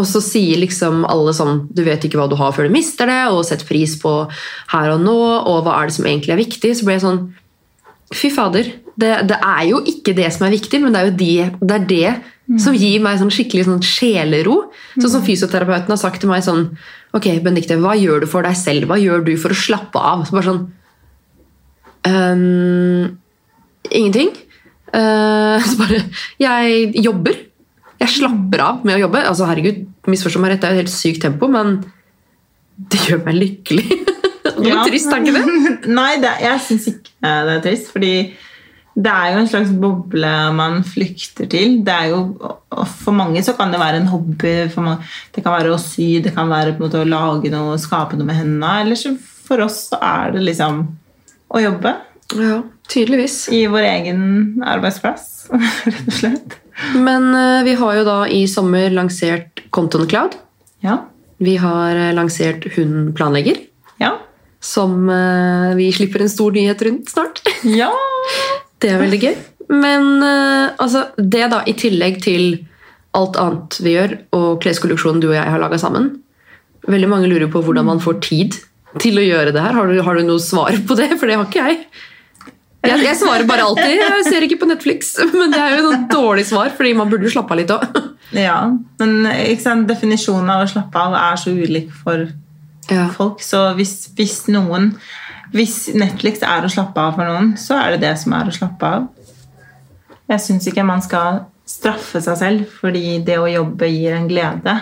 Og 0.00 0.06
så 0.08 0.22
sier 0.24 0.58
liksom 0.58 1.04
alle 1.06 1.30
sånn 1.36 1.68
Du 1.70 1.84
vet 1.86 2.02
ikke 2.02 2.18
hva 2.18 2.26
du 2.26 2.34
har 2.40 2.54
før 2.56 2.66
du 2.66 2.74
mister 2.74 3.06
det, 3.10 3.20
og 3.30 3.44
sett 3.46 3.66
pris 3.68 3.94
på 4.00 4.14
her 4.72 4.94
og 4.94 5.02
nå, 5.04 5.18
og 5.44 5.64
hva 5.66 5.78
er 5.78 5.90
det 5.90 5.96
som 5.98 6.08
egentlig 6.08 6.34
er 6.34 6.40
viktig? 6.40 6.72
Så 6.74 6.86
ble 6.86 6.96
jeg 6.96 7.04
sånn 7.04 7.24
Fy 8.14 8.28
fader. 8.30 8.68
Det, 9.00 9.10
det 9.26 9.36
er 9.42 9.62
jo 9.66 9.80
ikke 9.90 10.12
det 10.14 10.28
som 10.34 10.44
er 10.46 10.52
viktig, 10.54 10.78
men 10.82 10.94
det 10.94 11.00
er 11.00 11.06
jo 11.08 11.14
det, 11.18 11.46
det, 11.58 11.76
er 11.76 11.86
det 11.88 12.33
som 12.60 12.74
gir 12.76 13.00
meg 13.00 13.16
sånn 13.20 13.32
skikkelig 13.32 13.64
sånn 13.68 13.80
sjelero. 13.84 14.56
Sånn 14.98 15.10
som 15.14 15.22
fysioterapeuten 15.24 15.94
har 15.94 16.00
sagt 16.00 16.20
til 16.22 16.28
meg 16.32 16.44
sånn 16.44 16.66
Ok, 17.14 17.28
Benedicte, 17.44 17.76
hva 17.78 17.92
gjør 17.94 18.24
du 18.24 18.26
for 18.26 18.42
deg 18.42 18.56
selv? 18.58 18.88
Hva 18.90 18.96
gjør 18.98 19.22
du 19.24 19.36
for 19.38 19.54
å 19.54 19.56
slappe 19.56 20.00
av? 20.02 20.24
Så 20.26 20.34
bare 20.34 20.48
sånn 20.48 20.64
um, 22.10 23.18
Ingenting. 23.90 24.32
Uh, 24.94 25.60
så 25.64 25.76
bare 25.78 26.00
Jeg 26.42 26.92
jobber. 27.04 27.38
Jeg 28.02 28.10
slapper 28.16 28.62
av 28.64 28.84
med 28.84 28.96
å 28.98 29.02
jobbe. 29.06 29.22
Altså, 29.30 29.46
herregud, 29.48 29.84
misforstå 30.10 30.40
meg 30.42 30.54
rett, 30.54 30.64
det 30.64 30.68
er 30.68 30.74
jo 30.74 30.80
et 30.82 30.84
helt 30.84 30.94
sykt 30.94 31.22
tempo, 31.24 31.48
men 31.48 31.78
det 32.90 33.00
gjør 33.08 33.22
meg 33.28 33.38
lykkelig. 33.40 33.86
Det 34.44 34.70
var 34.70 34.76
Ja. 34.76 34.82
trist, 34.86 35.08
er 35.12 35.22
ikke 35.24 35.32
det? 35.34 35.72
Nei, 35.98 36.10
det, 36.22 36.30
jeg 36.44 36.60
syns 36.66 36.84
ikke 36.90 37.10
det 37.24 37.52
er 37.54 37.62
trist. 37.64 37.88
Fordi 37.94 38.10
det 38.94 39.10
er 39.10 39.32
jo 39.34 39.38
en 39.42 39.48
slags 39.50 39.72
boble 39.82 40.32
man 40.54 40.82
flykter 40.86 41.48
til. 41.50 41.80
Det 41.86 41.94
er 41.94 42.12
jo, 42.12 42.20
For 43.02 43.10
mange 43.16 43.42
så 43.42 43.54
kan 43.58 43.72
det 43.74 43.80
være 43.82 43.98
en 44.02 44.10
hobby. 44.12 44.52
Mange, 44.78 45.00
det 45.34 45.42
kan 45.42 45.56
være 45.56 45.72
å 45.74 45.80
sy, 45.82 46.20
det 46.22 46.30
kan 46.36 46.46
være 46.52 46.76
på 46.76 46.84
en 46.84 46.86
måte 46.88 47.00
å 47.02 47.08
lage 47.08 47.50
noe, 47.50 47.74
skape 47.82 48.14
noe 48.18 48.28
med 48.28 48.38
hendene. 48.38 48.70
Eller 48.84 48.98
så 49.00 49.16
for 49.18 49.60
oss 49.66 49.80
så 49.90 49.98
er 50.00 50.36
det 50.36 50.44
liksom 50.46 50.84
å 51.54 51.62
jobbe. 51.64 51.96
Ja. 52.34 52.62
tydeligvis. 52.88 53.48
i 53.52 53.66
vår 53.70 53.84
egen 53.84 54.22
arbeidsplass, 54.64 55.46
rett 55.84 56.06
og 56.08 56.14
slett. 56.16 56.54
Men 56.96 57.28
eh, 57.36 57.60
vi 57.66 57.74
har 57.78 57.98
jo 57.98 58.04
da 58.06 58.16
i 58.32 58.40
sommer 58.50 58.88
lansert 58.94 59.60
Content 59.74 60.08
Cloud. 60.10 60.38
Ja. 60.82 60.96
Vi 61.44 61.56
har 61.60 61.94
eh, 61.98 62.14
lansert 62.16 62.64
Hun 62.78 63.12
planlegger, 63.14 63.60
Ja. 64.00 64.14
som 64.64 65.04
eh, 65.12 65.74
vi 65.76 65.90
slipper 65.92 66.24
en 66.24 66.32
stor 66.32 66.56
nyhet 66.56 66.82
rundt 66.88 67.12
snart. 67.12 67.42
Ja! 67.68 67.90
Det 68.84 68.92
er 68.92 69.00
veldig 69.00 69.20
gøy. 69.24 69.34
Men 69.72 70.08
eh, 70.22 70.74
altså, 70.84 71.06
det 71.16 71.46
da, 71.54 71.62
i 71.66 71.72
tillegg 71.80 72.20
til 72.24 72.58
alt 73.16 73.38
annet 73.40 73.78
vi 73.80 73.94
gjør, 73.96 74.12
og 74.36 74.48
kleskolleksjonen 74.64 75.22
du 75.22 75.30
og 75.30 75.36
jeg 75.38 75.46
har 75.54 75.62
laga 75.62 75.78
sammen 75.80 76.10
Veldig 76.84 77.08
mange 77.08 77.28
lurer 77.30 77.48
på 77.48 77.62
hvordan 77.64 77.86
man 77.88 78.00
får 78.04 78.18
tid 78.26 78.56
til 79.00 79.16
å 79.16 79.22
gjøre 79.24 79.54
det 79.54 79.62
her. 79.64 79.72
Har 79.72 79.88
du, 79.88 79.96
har 80.04 80.18
du 80.18 80.26
noe 80.28 80.42
svar 80.42 80.76
på 80.84 80.96
det? 80.98 81.06
For 81.16 81.30
det 81.30 81.38
har 81.40 81.46
ikke 81.48 81.62
jeg. 81.64 81.78
Jeg, 82.84 82.98
jeg 83.06 83.16
svarer 83.16 83.46
bare 83.48 83.64
alltid. 83.64 83.94
Jeg 83.96 84.26
ser 84.28 84.44
ikke 84.44 84.58
på 84.60 84.68
Netflix. 84.68 85.14
Men 85.32 85.54
det 85.54 85.62
er 85.62 85.78
jo 85.80 85.94
et 85.96 86.04
dårlig 86.12 86.44
svar, 86.50 86.68
fordi 86.76 86.92
man 86.98 87.08
burde 87.08 87.24
jo 87.24 87.32
slappe 87.32 87.56
av 87.56 87.62
litt 87.62 87.72
òg. 87.72 87.96
ja. 88.36 88.58
Men 89.00 89.30
sant, 89.64 89.88
definisjonen 89.88 90.52
av 90.52 90.66
å 90.66 90.68
slappe 90.74 91.06
av 91.06 91.16
er 91.22 91.40
så 91.40 91.54
ulik 91.56 91.88
for 92.04 92.26
Ja. 92.92 93.06
folk. 93.16 93.40
Så 93.40 93.62
hvis, 93.78 94.10
hvis 94.18 94.42
noen 94.52 94.90
Hvis 95.54 95.76
Netflix 95.94 96.42
er 96.42 96.66
å 96.66 96.72
slappe 96.72 96.98
av 96.98 97.14
for 97.18 97.30
noen, 97.30 97.52
så 97.60 97.78
er 97.78 97.94
det 97.94 98.08
det 98.08 98.14
som 98.20 98.34
er 98.34 98.50
å 98.50 98.54
slappe 98.54 98.90
av. 98.96 99.06
Jeg 100.30 100.42
syns 100.42 100.66
ikke 100.70 100.86
man 100.86 101.04
skal 101.04 101.44
straffe 101.68 102.20
seg 102.24 102.38
selv 102.40 102.72
fordi 102.80 103.20
det 103.24 103.38
å 103.40 103.50
jobbe 103.50 103.88
gir 103.88 104.16
en 104.16 104.28
glede. 104.30 104.74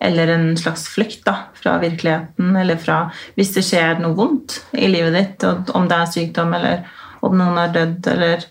Eller 0.00 0.32
en 0.32 0.48
slags 0.56 0.86
flukt 0.88 1.22
da, 1.26 1.36
fra 1.54 1.76
virkeligheten. 1.82 2.54
Eller 2.56 2.80
fra 2.80 3.02
hvis 3.36 3.52
det 3.54 3.64
skjer 3.68 4.00
noe 4.00 4.16
vondt 4.18 4.60
i 4.72 4.88
livet 4.90 5.14
ditt, 5.14 5.46
og 5.46 5.70
om 5.76 5.86
det 5.90 5.98
er 6.00 6.14
sykdom, 6.14 6.56
eller 6.56 6.88
om 7.26 7.36
noen 7.36 7.60
er 7.60 7.74
dødd, 7.74 8.08
eller 8.14 8.48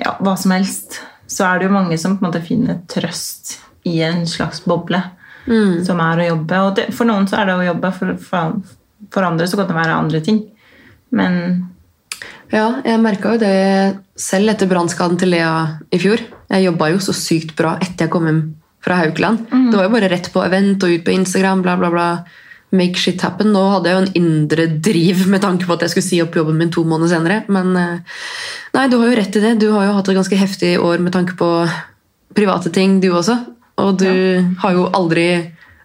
ja, 0.00 0.16
hva 0.24 0.34
som 0.40 0.56
helst, 0.56 0.98
så 1.30 1.46
er 1.46 1.60
det 1.60 1.68
jo 1.68 1.76
mange 1.76 1.98
som 2.00 2.16
på 2.16 2.24
en 2.24 2.30
måte 2.30 2.42
finner 2.44 2.80
trøst 2.90 3.58
i 3.86 4.00
en 4.02 4.24
slags 4.26 4.64
boble 4.66 5.02
som 5.86 6.00
er 6.02 6.22
å 6.22 6.28
jobbe. 6.32 6.60
Og 6.64 6.74
det, 6.78 6.88
for 6.96 7.08
noen 7.08 7.28
så 7.30 7.40
er 7.40 7.50
det 7.50 7.56
å 7.60 7.66
jobbe, 7.68 7.92
for, 7.94 8.14
for, 8.22 8.58
for 9.14 9.26
andre 9.28 9.48
så 9.48 9.60
kan 9.60 9.70
det 9.70 9.78
være 9.78 9.98
andre 10.02 10.22
ting. 10.24 10.42
Men 11.10 11.68
Ja, 12.52 12.80
jeg 12.86 13.02
merka 13.02 13.34
jo 13.34 13.40
det 13.42 13.98
selv 14.16 14.52
etter 14.52 14.68
brannskaden 14.70 15.18
til 15.18 15.32
Lea 15.34 15.78
i 15.90 15.98
fjor. 15.98 16.20
Jeg 16.48 16.66
jobba 16.68 16.92
jo 16.92 17.00
så 17.02 17.14
sykt 17.16 17.56
bra 17.58 17.74
etter 17.82 18.06
jeg 18.06 18.12
kom 18.12 18.28
hjem 18.28 18.42
fra 18.86 19.00
Haukeland. 19.00 19.48
Det 19.50 19.74
var 19.74 19.88
jo 19.88 19.94
bare 19.96 20.10
rett 20.12 20.28
på 20.30 20.44
event 20.44 20.82
og 20.86 20.92
ut 20.94 21.04
på 21.04 21.14
Instagram, 21.16 21.64
bla, 21.66 21.74
bla, 21.80 21.90
bla. 21.90 22.06
Make 22.70 22.98
shit 22.98 23.20
happen. 23.22 23.50
Nå 23.54 23.64
hadde 23.72 23.90
jeg 23.90 23.96
jo 23.96 24.04
en 24.04 24.16
indre 24.20 24.66
driv 24.82 25.24
med 25.30 25.42
tanke 25.42 25.66
på 25.66 25.74
at 25.74 25.82
jeg 25.82 25.90
skulle 25.94 26.06
si 26.06 26.20
opp 26.22 26.38
jobben 26.38 26.58
min 26.58 26.70
to 26.70 26.84
måneder 26.86 27.16
senere. 27.16 27.40
Men 27.50 27.74
eh, 27.78 28.22
nei, 28.74 28.86
du 28.90 28.98
har 29.00 29.10
jo 29.10 29.18
rett 29.18 29.38
i 29.38 29.42
det. 29.42 29.52
Du 29.62 29.68
har 29.74 29.88
jo 29.88 29.96
hatt 29.98 30.08
et 30.10 30.18
ganske 30.18 30.38
heftig 30.38 30.72
år 30.78 31.02
med 31.02 31.14
tanke 31.14 31.34
på 31.38 31.50
private 32.36 32.70
ting, 32.74 33.00
du 33.02 33.10
også. 33.10 33.40
Og 33.82 33.98
du 33.98 34.10
har 34.62 34.76
jo 34.76 34.86
aldri 34.94 35.26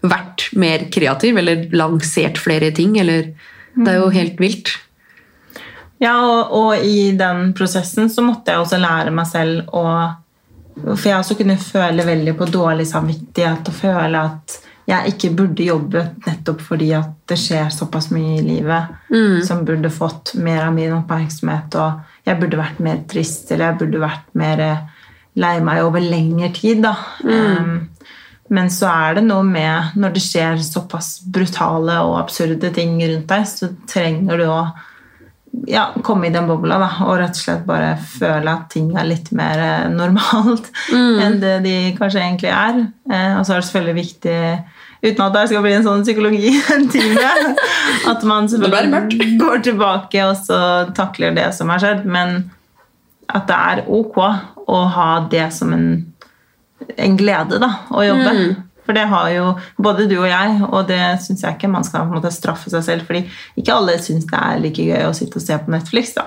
vært 0.02 0.48
mer 0.58 0.88
kreativ 0.94 1.38
eller 1.42 1.68
lansert 1.74 2.38
flere 2.42 2.72
ting. 2.76 2.98
Eller 3.02 3.34
Det 3.76 3.88
er 3.88 4.02
jo 4.02 4.14
helt 4.14 4.40
vilt. 4.42 4.76
Ja, 6.02 6.16
og, 6.26 6.56
og 6.58 6.86
i 6.86 7.12
den 7.18 7.52
prosessen 7.58 8.10
så 8.10 8.24
måtte 8.26 8.54
jeg 8.54 8.64
også 8.64 8.82
lære 8.82 9.14
meg 9.14 9.30
selv 9.30 9.70
å 9.78 9.86
For 10.82 11.10
jeg 11.12 11.20
også 11.20 11.38
kunne 11.38 11.60
føle 11.62 12.06
veldig 12.08 12.34
på 12.40 12.48
dårlig 12.50 12.88
samvittighet 12.90 13.70
og 13.70 13.76
føle 13.76 14.26
at 14.32 14.60
jeg 14.90 15.14
ikke 15.14 15.30
burde 15.38 15.66
jobbe 15.66 16.02
nettopp 16.26 16.64
fordi 16.66 16.88
at 16.98 17.12
det 17.30 17.38
skjer 17.40 17.70
såpass 17.72 18.10
mye 18.12 18.40
i 18.40 18.44
livet 18.44 18.96
som 19.46 19.62
burde 19.68 19.92
fått 19.94 20.34
mer 20.42 20.66
av 20.66 20.74
min 20.76 20.96
oppmerksomhet, 20.96 21.78
og 21.78 22.28
jeg 22.28 22.40
burde 22.42 22.60
vært 22.60 22.82
mer 22.84 23.04
trist, 23.12 23.52
eller 23.52 23.70
jeg 23.70 23.80
burde 23.84 24.02
vært 24.02 24.34
mer 24.42 24.64
lei 25.40 25.54
meg 25.64 25.84
over 25.86 26.04
lengre 26.04 26.50
tid, 26.56 26.82
da. 26.84 26.96
Um, 27.24 27.88
men 28.52 28.72
så 28.74 28.90
er 28.92 29.16
det 29.16 29.22
noe 29.30 29.46
med 29.48 29.94
Når 29.96 30.16
det 30.18 30.22
skjer 30.26 30.58
såpass 30.66 31.22
brutale 31.24 32.02
og 32.04 32.18
absurde 32.20 32.72
ting 32.76 32.98
rundt 33.00 33.30
deg, 33.30 33.46
så 33.48 33.70
trenger 33.88 34.42
du 34.42 34.50
å 34.50 34.64
ja, 35.68 35.90
komme 36.04 36.28
i 36.28 36.34
den 36.34 36.48
bobla 36.48 36.78
da, 36.80 36.90
og 37.06 37.18
rett 37.20 37.36
og 37.36 37.42
slett 37.42 37.66
bare 37.68 37.96
føle 38.00 38.54
at 38.54 38.70
ting 38.72 38.92
er 38.98 39.10
litt 39.10 39.32
mer 39.36 39.90
normalt 39.92 40.12
normalt 40.12 40.70
enn 41.26 41.40
det 41.42 41.58
de 41.66 41.76
kanskje 41.98 42.22
egentlig 42.22 42.52
er. 42.54 42.80
Eh, 43.12 43.34
og 43.38 43.46
så 43.46 43.56
er 43.56 43.62
det 43.62 43.68
selvfølgelig 43.68 43.98
viktig, 44.00 44.38
uten 45.02 45.26
at 45.26 45.36
det 45.36 45.44
skal 45.52 45.66
bli 45.66 45.74
en 45.76 45.88
sånn 45.88 46.06
psykologitime, 46.06 47.34
at 48.12 48.26
man 48.28 48.50
selvfølgelig 48.52 49.32
går 49.44 49.64
tilbake 49.68 50.26
og 50.28 50.36
så 50.40 50.62
takler 50.98 51.36
det 51.38 51.52
som 51.58 51.72
har 51.74 51.84
skjedd, 51.84 52.06
men 52.06 52.52
at 53.32 53.48
det 53.48 53.58
er 53.58 53.86
ok 53.88 54.18
å 54.72 54.82
ha 54.96 55.12
det 55.32 55.48
som 55.56 55.72
en, 55.76 55.88
en 56.98 57.16
glede 57.20 57.62
da, 57.62 57.74
å 57.92 58.04
jobbe. 58.04 58.36
For 58.92 58.98
det 59.00 59.08
har 59.08 59.28
jo 59.32 59.44
både 59.80 60.04
du 60.12 60.18
og 60.18 60.28
jeg, 60.28 60.56
og 60.68 60.90
det 60.90 61.00
syns 61.24 61.46
jeg 61.46 61.56
ikke 61.56 61.70
man 61.72 61.86
skal 61.88 62.10
måte 62.12 62.28
straffe 62.36 62.68
seg 62.74 62.84
selv. 62.84 63.06
fordi 63.08 63.22
ikke 63.56 63.72
alle 63.72 63.96
syns 64.04 64.26
det 64.28 64.36
er 64.36 64.60
like 64.60 64.84
gøy 64.84 65.06
å 65.08 65.14
sitte 65.16 65.40
og 65.40 65.46
se 65.46 65.56
på 65.64 65.72
Netflix. 65.72 66.12
da. 66.18 66.26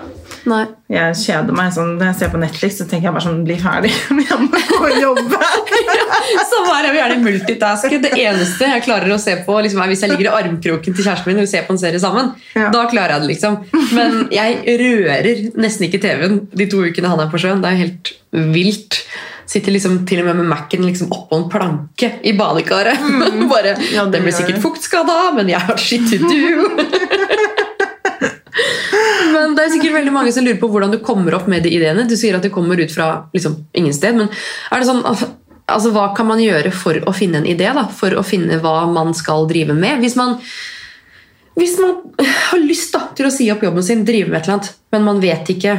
Nei. 0.49 0.63
Jeg 0.89 1.19
kjeder 1.21 1.57
meg 1.57 1.73
sånn, 1.77 1.95
Når 1.99 2.07
jeg 2.11 2.17
ser 2.23 2.31
på 2.33 2.41
Netflix, 2.41 2.79
så 2.81 2.87
tenker 2.89 3.09
jeg 3.11 3.15
bare 3.17 3.25
sånn 3.27 3.45
Bli 3.45 3.59
ferdig. 3.61 3.91
Jeg 4.25 4.39
må 4.41 4.61
gå 4.71 4.81
og 4.81 4.97
jobbe. 5.01 5.41
Sånn 6.55 6.69
er 6.73 6.87
jeg 6.87 6.93
vil 6.95 6.99
gjerne 7.01 7.19
multitaske. 7.25 7.99
Det 8.01 8.11
eneste 8.21 8.69
jeg 8.71 8.85
klarer 8.87 9.13
å 9.13 9.19
se 9.21 9.35
på, 9.45 9.57
liksom, 9.65 9.83
er 9.83 9.91
hvis 9.91 10.03
jeg 10.05 10.13
ligger 10.13 10.31
i 10.31 10.35
armkroken 10.39 10.97
til 10.97 11.05
kjæresten 11.05 11.29
min 11.31 11.43
og 11.43 11.45
vi 11.45 11.51
ser 11.51 11.67
på 11.67 11.75
en 11.75 11.81
serie 11.81 12.01
sammen. 12.01 12.31
Ja. 12.57 12.71
Da 12.73 12.87
klarer 12.91 13.17
jeg 13.17 13.25
det, 13.25 13.31
liksom. 13.35 13.59
Men 13.97 14.17
jeg 14.33 14.79
rører 14.81 15.29
nesten 15.61 15.89
ikke 15.89 16.01
TV-en 16.05 16.41
de 16.57 16.69
to 16.73 16.81
ukene 16.87 17.13
han 17.13 17.21
er 17.25 17.31
på 17.33 17.41
sjøen. 17.43 17.61
Det 17.65 17.73
er 17.73 17.83
helt 17.83 18.15
vilt. 18.55 19.03
Sitter 19.51 19.75
liksom 19.75 20.01
til 20.09 20.23
og 20.23 20.31
med 20.31 20.41
med 20.41 20.49
Mac-en 20.53 20.87
liksom 20.87 21.13
oppå 21.13 21.37
en 21.37 21.49
planke 21.53 22.11
i 22.25 22.33
badekaret. 22.37 23.05
Bare, 23.53 23.77
Ja, 23.93 24.05
det 24.05 24.19
Den 24.19 24.27
blir 24.27 24.37
sikkert 24.37 24.63
fuktskada, 24.63 25.33
men 25.37 25.53
jeg 25.53 25.61
har 25.61 25.81
skittet 25.81 26.25
du. 26.25 26.41
Men 29.35 29.57
det 29.57 29.65
er 29.65 29.73
sikkert 29.73 29.97
veldig 29.97 30.13
mange 30.15 30.33
som 30.35 30.45
lurer 30.47 30.61
på 30.61 30.69
hvordan 30.71 30.93
du 30.93 31.01
kommer 31.03 31.35
opp 31.35 31.49
med 31.51 31.65
de 31.67 31.73
ideene. 31.75 32.05
Du 32.07 32.15
sier 32.19 32.37
at 32.37 32.45
det 32.45 32.53
kommer 32.55 32.79
ut 32.79 32.93
fra 32.95 33.27
liksom, 33.35 33.57
ingen 33.75 33.95
sted, 33.97 34.15
men 34.15 34.29
er 34.31 34.83
det 34.83 34.87
sånn 34.87 35.03
altså, 35.05 35.91
hva 35.95 36.09
kan 36.17 36.29
man 36.29 36.43
gjøre 36.43 36.73
for 36.75 37.01
å 37.09 37.15
finne 37.17 37.41
en 37.43 37.49
idé? 37.51 37.69
Da? 37.75 37.87
For 37.91 38.15
å 38.15 38.25
finne 38.27 38.61
hva 38.63 38.85
man 38.91 39.15
skal 39.17 39.49
drive 39.51 39.77
med? 39.77 40.03
Hvis 40.05 40.17
man, 40.21 40.37
hvis 41.59 41.77
man 41.83 41.99
har 42.21 42.63
lyst 42.63 42.95
da, 42.95 43.09
til 43.17 43.29
å 43.29 43.35
si 43.35 43.51
opp 43.53 43.65
jobben 43.67 43.87
sin, 43.87 44.07
drive 44.07 44.31
med 44.31 44.41
et 44.41 44.49
eller 44.49 44.59
annet, 44.61 44.73
men 44.95 45.07
man 45.09 45.23
vet 45.25 45.51
ikke 45.57 45.79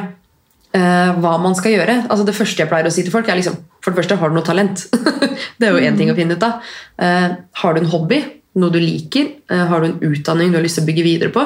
eh, 0.75 1.12
hva 1.22 1.36
man 1.41 1.55
skal 1.58 1.75
gjøre. 1.75 1.98
Altså, 2.10 2.25
det 2.27 2.38
første 2.38 2.63
jeg 2.63 2.72
pleier 2.72 2.89
å 2.89 2.94
si 2.94 3.05
til 3.05 3.13
folk, 3.13 3.29
er 3.29 3.39
liksom 3.39 3.58
For 3.84 3.94
det 3.94 4.01
første, 4.01 4.17
har 4.17 4.32
du 4.32 4.38
noe 4.38 4.46
talent? 4.46 4.88
det 5.60 5.67
er 5.67 5.75
jo 5.75 5.84
én 5.84 5.98
ting 5.98 6.10
å 6.10 6.17
finne 6.17 6.38
ut 6.38 6.46
av. 6.46 6.63
Uh, 6.98 7.36
har 7.62 7.75
du 7.75 7.84
en 7.84 7.91
hobby? 7.91 8.17
Noe 8.58 8.74
du 8.74 8.79
liker? 8.82 9.27
Uh, 9.51 9.67
har 9.70 9.84
du 9.84 9.91
en 9.91 10.00
utdanning 10.10 10.50
du 10.50 10.58
har 10.58 10.65
lyst 10.65 10.79
til 10.79 10.88
å 10.88 10.89
bygge 10.89 11.05
videre 11.05 11.34
på? 11.36 11.44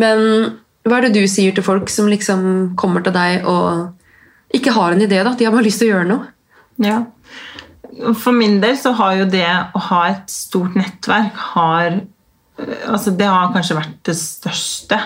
Men 0.00 0.24
hva 0.88 0.98
er 0.98 1.06
det 1.06 1.20
du 1.20 1.30
sier 1.30 1.54
til 1.54 1.62
folk 1.62 1.92
som 1.92 2.08
liksom 2.10 2.42
kommer 2.80 3.04
til 3.06 3.14
deg 3.14 3.46
og 3.46 4.56
ikke 4.56 4.74
har 4.74 4.96
en 4.96 5.04
idé? 5.04 5.20
da? 5.22 5.36
De 5.38 5.46
har 5.46 5.54
bare 5.54 5.66
lyst 5.68 5.82
til 5.82 5.90
å 5.90 5.94
gjøre 5.94 6.10
noe. 6.10 6.30
Ja. 6.82 7.04
For 8.18 8.34
min 8.34 8.58
del 8.62 8.78
så 8.80 8.94
har 8.98 9.18
jo 9.20 9.28
det 9.30 9.46
å 9.46 9.82
ha 9.90 10.00
et 10.10 10.32
stort 10.32 10.76
nettverk 10.78 11.36
har, 11.54 12.00
altså 12.88 13.12
Det 13.16 13.28
har 13.28 13.52
kanskje 13.54 13.78
vært 13.78 13.98
det 14.08 14.16
største. 14.18 14.98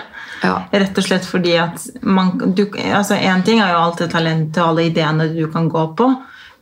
Ja. 0.45 0.55
Rett 0.71 1.01
og 1.01 1.07
slett 1.07 1.25
fordi 1.27 1.57
at 1.59 1.81
man, 2.05 2.35
du, 2.55 2.67
altså 2.85 3.17
En 3.17 3.43
ting 3.45 3.59
er 3.63 3.73
jo 3.73 3.81
alt 3.81 4.01
det 4.03 4.11
talentet 4.13 4.61
og 4.61 4.73
alle 4.73 4.87
ideene 4.91 5.29
du 5.33 5.45
kan 5.51 5.69
gå 5.71 5.89
på. 5.97 6.13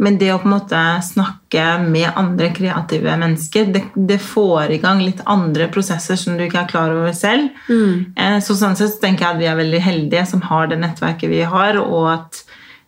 Men 0.02 0.18
det 0.18 0.32
å 0.34 0.40
på 0.42 0.50
en 0.50 0.56
måte 0.56 0.80
snakke 1.06 1.66
med 1.84 2.16
andre 2.20 2.50
kreative 2.56 3.14
mennesker, 3.20 3.70
det, 3.76 3.84
det 3.94 4.20
får 4.24 4.74
i 4.74 4.80
gang 4.82 5.04
litt 5.04 5.22
andre 5.30 5.70
prosesser 5.74 6.18
som 6.20 6.38
du 6.38 6.46
ikke 6.48 6.64
er 6.64 6.72
klar 6.72 6.96
over 6.96 7.14
selv. 7.16 7.54
Mm. 7.70 8.42
Så 8.44 8.58
sånn 8.58 8.78
sett 8.80 8.96
så 8.96 9.04
tenker 9.04 9.28
jeg 9.28 9.36
at 9.36 9.42
vi 9.44 9.50
er 9.52 9.60
veldig 9.62 9.84
heldige 9.86 10.26
som 10.34 10.44
har 10.50 10.72
det 10.72 10.82
nettverket 10.82 11.32
vi 11.32 11.44
har, 11.48 11.80
og 11.80 12.10
at 12.16 12.42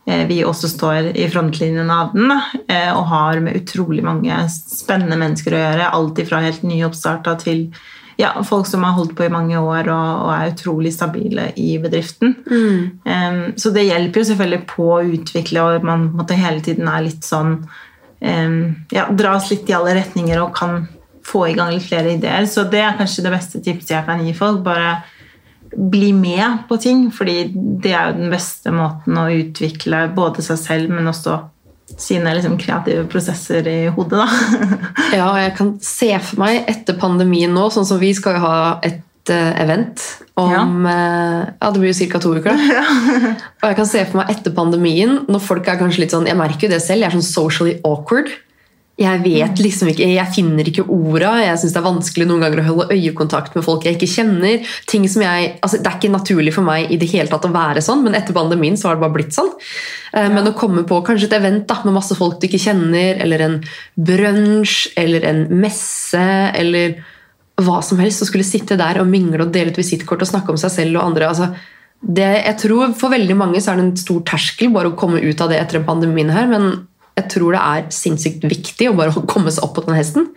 eh, 0.10 0.26
vi 0.30 0.42
også 0.48 0.72
står 0.72 1.12
i 1.14 1.30
frontlinjen 1.32 1.94
av 1.94 2.16
den 2.18 2.34
eh, 2.34 2.90
og 2.90 3.06
har 3.14 3.44
med 3.46 3.62
utrolig 3.62 4.04
mange 4.06 4.42
spennende 4.52 5.20
mennesker 5.22 5.56
å 5.56 5.62
gjøre. 5.62 5.92
Alt 6.00 6.24
fra 6.28 6.42
helt 6.44 6.66
nyoppstarta 6.66 7.38
til 7.46 7.68
ja, 8.20 8.32
folk 8.48 8.68
som 8.68 8.84
har 8.88 8.96
holdt 8.96 9.16
på 9.18 9.26
i 9.26 9.32
mange 9.34 9.60
år 9.60 9.90
og, 9.92 10.26
og 10.26 10.32
er 10.36 10.54
utrolig 10.54 10.94
stabile 10.96 11.50
i 11.60 11.76
bedriften. 11.84 12.36
Em, 13.04 13.42
så 13.60 13.72
det 13.76 13.88
hjelper 13.90 14.22
jo 14.22 14.30
selvfølgelig 14.32 14.62
på 14.72 14.90
å 14.98 15.02
utvikle, 15.18 15.66
og 15.66 15.88
man 15.88 16.10
måtte 16.16 16.38
hele 16.40 16.64
tiden 16.64 16.88
er 16.92 17.04
litt 17.08 17.28
sånn 17.28 17.58
um, 17.60 18.60
ja, 18.94 19.10
Dras 19.12 19.50
litt 19.52 19.68
i 19.70 19.76
alle 19.76 19.98
retninger 20.00 20.40
og 20.44 20.56
kan 20.56 20.86
få 21.26 21.48
i 21.50 21.58
gang 21.58 21.74
litt 21.74 21.88
flere 21.88 22.16
ideer. 22.16 22.48
Så 22.50 22.68
det 22.70 22.84
er 22.86 22.98
kanskje 23.00 23.26
det 23.26 23.34
beste 23.34 23.62
tipset 23.66 23.98
jeg 23.98 24.08
kan 24.08 24.24
gi 24.24 24.36
folk. 24.38 24.62
Bare 24.66 25.00
bli 25.76 26.14
med 26.16 26.66
på 26.70 26.78
ting, 26.80 27.10
fordi 27.12 27.50
det 27.84 27.92
er 27.92 28.12
jo 28.12 28.20
den 28.22 28.32
beste 28.32 28.72
måten 28.72 29.18
å 29.20 29.28
utvikle 29.34 30.06
både 30.16 30.46
seg 30.46 30.62
selv, 30.62 30.94
men 30.94 31.10
også 31.12 31.40
sine 31.98 32.34
liksom, 32.34 32.58
kreative 32.60 33.06
prosesser 33.10 33.68
i 33.70 33.80
hodet. 33.94 34.22
Da. 34.22 34.28
Ja, 35.18 35.30
og 35.30 35.40
jeg 35.40 35.56
kan 35.58 35.74
se 35.86 36.12
for 36.20 36.42
meg 36.42 36.66
etter 36.72 36.98
pandemien 37.00 37.54
nå, 37.56 37.70
sånn 37.72 37.88
som 37.88 38.02
vi 38.02 38.12
skal 38.18 38.38
jo 38.38 38.44
ha 38.44 38.56
et 38.84 39.32
eh, 39.32 39.52
event 39.64 40.02
om 40.36 40.88
eh, 40.90 41.44
ja. 41.48 41.70
det 41.72 41.80
blir 41.80 41.94
jo 41.94 42.08
ca. 42.12 42.20
to 42.20 42.34
uker. 42.36 42.52
da. 42.52 42.96
Og 43.62 43.70
jeg 43.70 43.78
kan 43.78 43.88
se 43.88 44.02
for 44.10 44.20
meg 44.20 44.34
etter 44.34 44.56
pandemien, 44.56 45.22
når 45.32 45.46
folk 45.46 45.70
er 45.72 45.80
kanskje 45.80 46.04
litt 46.04 46.16
sånn 46.16 46.28
Jeg 46.28 46.40
merker 46.40 46.68
jo 46.68 46.74
det 46.74 46.82
selv, 46.84 47.06
jeg 47.06 47.08
er 47.08 47.16
sånn 47.16 47.30
socially 47.30 47.78
awkward. 47.88 48.34
Jeg 48.96 49.20
vet 49.26 49.60
liksom 49.60 49.90
ikke, 49.92 50.06
jeg 50.08 50.32
finner 50.32 50.70
ikke 50.70 50.86
orda. 50.88 51.34
Jeg 51.44 51.60
syns 51.60 51.74
det 51.76 51.80
er 51.82 51.88
vanskelig 51.90 52.28
noen 52.30 52.46
ganger 52.46 52.62
å 52.62 52.68
holde 52.70 52.96
øyekontakt 52.96 53.58
med 53.58 53.66
folk 53.66 53.84
jeg 53.84 53.98
ikke 53.98 54.08
kjenner. 54.08 54.70
ting 54.88 55.04
som 55.12 55.26
jeg, 55.26 55.50
altså 55.60 55.82
Det 55.82 55.90
er 55.90 55.98
ikke 56.00 56.14
naturlig 56.14 56.54
for 56.56 56.64
meg 56.64 56.92
i 56.92 57.00
det 57.02 57.10
hele 57.12 57.28
tatt 57.28 57.44
å 57.44 57.52
være 57.52 57.84
sånn, 57.84 58.06
men 58.06 58.16
etter 58.16 58.38
pandemien 58.38 58.78
så 58.80 58.88
har 58.88 58.96
det 58.96 59.04
bare 59.04 59.18
blitt 59.18 59.36
sånn. 59.36 59.52
Eh, 60.14 60.30
Men 60.30 60.48
å 60.48 60.56
komme 60.56 60.86
på 60.88 61.02
kanskje 61.04 61.28
et 61.28 61.38
event 61.42 61.68
da, 61.68 61.82
med 61.84 61.98
masse 61.98 62.16
folk 62.16 62.40
du 62.40 62.48
ikke 62.48 62.72
kjenner, 62.72 63.20
eller 63.20 63.40
en 63.42 63.60
brunsj, 64.00 64.94
eller 64.96 65.28
en 65.28 65.46
messe, 65.52 66.26
eller 66.56 66.96
hva 67.60 67.84
som 67.84 68.00
helst, 68.00 68.24
og 68.24 68.32
skulle 68.32 68.48
sitte 68.48 68.80
der 68.80 69.02
og 69.02 69.12
mingle 69.12 69.44
og 69.44 69.52
dele 69.52 69.72
ut 69.72 69.80
visittkort 69.80 70.24
og 70.24 70.32
snakke 70.32 70.56
om 70.56 70.60
seg 70.60 70.72
selv 70.72 71.00
og 71.00 71.08
andre 71.10 71.28
altså, 71.28 71.52
det, 72.06 72.28
jeg 72.46 72.58
tror 72.60 72.92
For 73.00 73.10
veldig 73.10 73.36
mange 73.40 73.62
så 73.64 73.72
er 73.72 73.80
det 73.80 73.86
en 73.86 73.96
stor 73.98 74.20
terskel 74.28 74.70
bare 74.74 74.92
å 74.92 74.98
komme 75.00 75.22
ut 75.24 75.42
av 75.42 75.50
det 75.50 75.62
etter 75.62 75.80
en 75.80 75.88
pandemien 75.88 76.30
her, 76.30 76.48
men 76.52 76.88
jeg 77.16 77.30
tror 77.32 77.56
det 77.56 77.62
er 77.64 77.86
sinnssykt 77.96 78.44
viktig 78.52 78.90
å 78.92 78.96
bare 78.98 79.14
komme 79.32 79.52
seg 79.54 79.64
opp 79.68 79.76
på 79.78 79.86
den 79.88 79.96
hesten. 80.00 80.30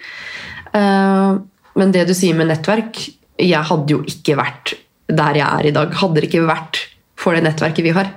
Eh, 0.73 1.38
Men 1.78 1.92
det 1.94 2.06
du 2.08 2.14
sier 2.16 2.35
med 2.35 2.49
nettverk 2.50 2.99
Jeg 3.38 3.62
hadde 3.70 3.92
jo 3.94 4.00
ikke 4.11 4.35
vært 4.38 4.75
der 5.08 5.38
jeg 5.38 5.47
er 5.49 5.66
i 5.70 5.73
dag. 5.73 5.92
Hadde 5.97 6.20
det 6.20 6.28
ikke 6.28 6.42
vært 6.49 6.82
for 7.18 7.32
det 7.35 7.44
nettverket 7.47 7.87
vi 7.87 7.92
har. 7.97 8.11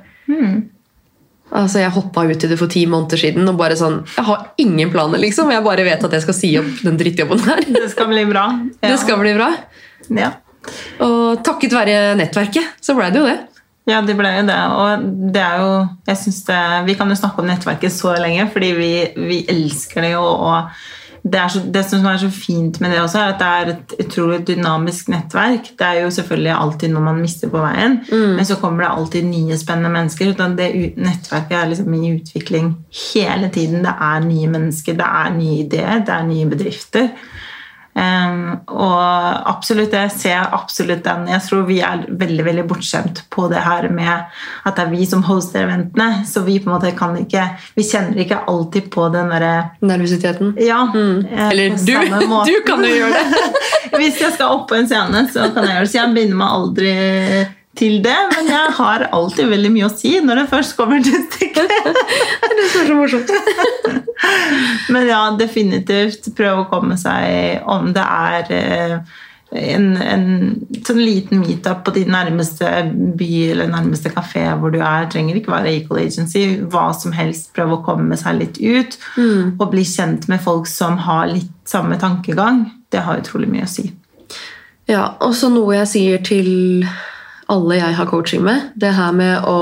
Altså, 1.51 1.79
Jeg 1.81 1.91
hoppa 1.91 2.23
ut 2.27 2.43
i 2.45 2.49
det 2.51 2.57
for 2.59 2.71
ti 2.71 2.85
måneder 2.87 3.19
siden 3.19 3.47
og 3.51 3.57
bare 3.59 3.75
sånn 3.79 4.01
Jeg 4.15 4.23
har 4.27 4.45
ingen 4.61 4.91
planer, 4.93 5.19
liksom. 5.19 5.51
Jeg 5.51 5.63
bare 5.65 5.83
vet 5.87 6.03
at 6.07 6.13
jeg 6.15 6.23
skal 6.25 6.37
si 6.37 6.51
opp 6.59 6.69
den 6.85 6.99
drittjobben 6.99 7.41
her. 7.47 7.59
Det 7.75 7.89
skal 7.91 8.07
bli 8.11 8.23
bra. 8.29 8.45
Ja. 8.79 8.87
Det 8.93 8.99
skal 9.03 9.19
bli 9.19 9.33
bra. 9.35 9.49
Ja. 10.15 10.31
Og 11.03 11.41
takket 11.43 11.73
være 11.75 11.95
nettverket 12.19 12.77
så 12.83 12.95
ble 12.97 13.09
det 13.11 13.19
jo 13.23 13.27
det. 13.27 13.37
Ja, 13.89 14.01
det 14.05 14.13
ble 14.17 14.29
jo 14.35 14.47
det. 14.47 14.61
Og 14.77 15.05
det 15.33 15.41
er 15.41 15.61
jo 15.61 15.69
jeg 16.07 16.17
synes 16.23 16.41
det, 16.47 16.63
Vi 16.85 16.97
kan 16.99 17.09
jo 17.09 17.17
snakke 17.17 17.41
om 17.41 17.49
nettverket 17.49 17.93
så 17.93 18.15
lenge, 18.19 18.49
fordi 18.53 18.73
vi, 18.77 18.91
vi 19.17 19.45
elsker 19.49 20.05
det 20.05 20.11
jo. 20.13 20.21
Og 20.21 20.69
det, 21.23 21.41
så, 21.53 21.61
det 21.73 21.83
som 21.85 22.05
er 22.09 22.17
så 22.17 22.29
fint 22.33 22.79
med 22.81 22.93
det 22.93 23.01
også, 23.01 23.19
er 23.19 23.33
at 23.33 23.41
det 23.41 23.49
er 23.49 23.71
et 23.73 24.05
utrolig 24.05 24.39
dynamisk 24.47 25.09
nettverk. 25.13 25.73
Det 25.77 25.87
er 25.87 25.99
jo 26.01 26.13
selvfølgelig 26.13 26.53
alltid 26.55 26.93
noe 26.93 27.05
man 27.05 27.21
mister 27.21 27.51
på 27.51 27.61
veien, 27.61 27.99
men 28.37 28.45
så 28.45 28.57
kommer 28.61 28.85
det 28.85 28.93
alltid 28.95 29.27
nye 29.29 29.57
spennende 29.57 29.93
mennesker. 29.93 30.33
Utan 30.33 30.57
det 30.57 30.71
nettverket 30.97 31.57
er 31.59 31.69
liksom 31.69 31.93
i 31.93 32.15
utvikling 32.15 32.73
hele 33.13 33.51
tiden. 33.53 33.85
Det 33.85 33.93
er 34.09 34.25
nye 34.25 34.49
mennesker, 34.49 34.97
det 34.97 35.11
er 35.21 35.37
nye 35.37 35.61
ideer, 35.65 36.01
det 36.05 36.15
er 36.15 36.25
nye 36.29 36.49
bedrifter. 36.49 37.13
Og 37.91 39.49
absolutt, 39.51 39.93
jeg 39.93 40.11
ser 40.15 40.53
absolutt 40.55 41.03
den. 41.03 41.25
Jeg 41.31 41.43
tror 41.43 41.65
vi 41.67 41.81
er 41.83 42.05
veldig 42.07 42.45
veldig 42.47 42.65
bortskjemt 42.69 43.23
på 43.33 43.47
det 43.51 43.63
her 43.65 43.89
med 43.91 44.11
at 44.63 44.77
det 44.77 44.85
er 44.85 44.93
vi 44.93 45.05
som 45.09 45.23
hoster 45.27 45.65
eventene. 45.65 46.23
Så 46.27 46.45
vi 46.47 46.59
på 46.61 46.69
en 46.69 46.75
måte 46.77 46.93
kan 46.97 47.17
ikke 47.19 47.43
Vi 47.75 47.83
kjenner 47.87 48.21
ikke 48.23 48.43
alltid 48.47 48.89
på 48.93 49.07
den 49.13 49.31
derre 49.33 49.53
Nervøsiteten. 49.83 50.55
Ja. 50.61 50.85
Mm. 50.93 51.25
Eller 51.49 51.75
du, 51.75 51.95
du 52.51 52.55
kan 52.67 52.85
jo 52.85 52.93
gjøre 52.95 53.19
det. 53.19 53.41
Hvis 53.99 54.21
jeg 54.21 54.35
skal 54.37 54.55
opp 54.55 54.69
på 54.71 54.79
en 54.79 54.87
scene, 54.87 55.25
så 55.31 55.49
kan 55.51 55.67
jeg 55.67 55.75
gjøre 55.75 55.87
det. 55.87 55.91
Så 55.91 55.99
jeg 55.99 56.15
begynner 56.15 56.39
meg 56.41 56.59
aldri 56.59 56.93
til 57.77 58.01
det, 58.03 58.17
men 58.35 58.49
jeg 58.51 58.73
har 58.77 59.07
alltid 59.15 59.47
veldig 59.51 59.71
mye 59.71 59.87
å 59.87 59.93
si 59.93 60.17
når 60.19 60.41
det 60.41 60.49
først 60.51 60.75
kommer 60.79 61.03
til 61.05 61.23
stykket. 61.29 61.71
Det 62.51 62.67
er 62.67 62.87
så 62.87 62.95
morsomt. 62.95 63.31
Men 64.93 65.07
ja, 65.09 65.21
definitivt 65.39 66.29
prøve 66.37 66.63
å 66.63 66.69
komme 66.69 66.95
seg 66.99 67.63
om 67.69 67.89
det 67.95 68.03
er 68.03 68.51
eh, 68.53 68.93
en, 69.51 69.87
en 69.97 70.25
sånn 70.85 71.01
liten 71.01 71.41
meetup 71.41 71.81
på 71.87 71.93
din 71.95 72.11
nærmeste 72.13 72.69
by 73.17 73.29
eller 73.51 73.71
nærmeste 73.71 74.11
kafé 74.13 74.45
hvor 74.59 74.71
du 74.71 74.79
er. 74.79 75.09
trenger 75.11 75.39
ikke 75.39 75.51
være 75.55 75.73
Equal 75.73 76.03
Agency. 76.03 76.45
Hva 76.71 76.91
som 76.95 77.15
helst. 77.17 77.49
Prøve 77.55 77.79
å 77.79 77.83
komme 77.85 78.19
seg 78.19 78.39
litt 78.39 78.61
ut. 78.61 78.99
Og 79.57 79.65
bli 79.73 79.83
kjent 79.87 80.29
med 80.31 80.43
folk 80.43 80.69
som 80.71 80.99
har 81.07 81.31
litt 81.33 81.51
samme 81.67 81.99
tankegang. 81.99 82.67
Det 82.91 83.03
har 83.07 83.23
utrolig 83.23 83.49
mye 83.51 83.67
å 83.67 83.71
si. 83.71 83.89
Ja, 84.91 85.15
og 85.23 85.33
så 85.37 85.49
noe 85.51 85.81
jeg 85.81 85.89
sier 85.91 86.23
til 86.25 86.51
alle 87.51 87.79
jeg 87.79 87.97
har 87.97 88.09
coaching 88.09 88.43
med. 88.45 88.71
Det 88.75 88.93
her 88.97 89.15
med 89.15 89.47
å 89.47 89.57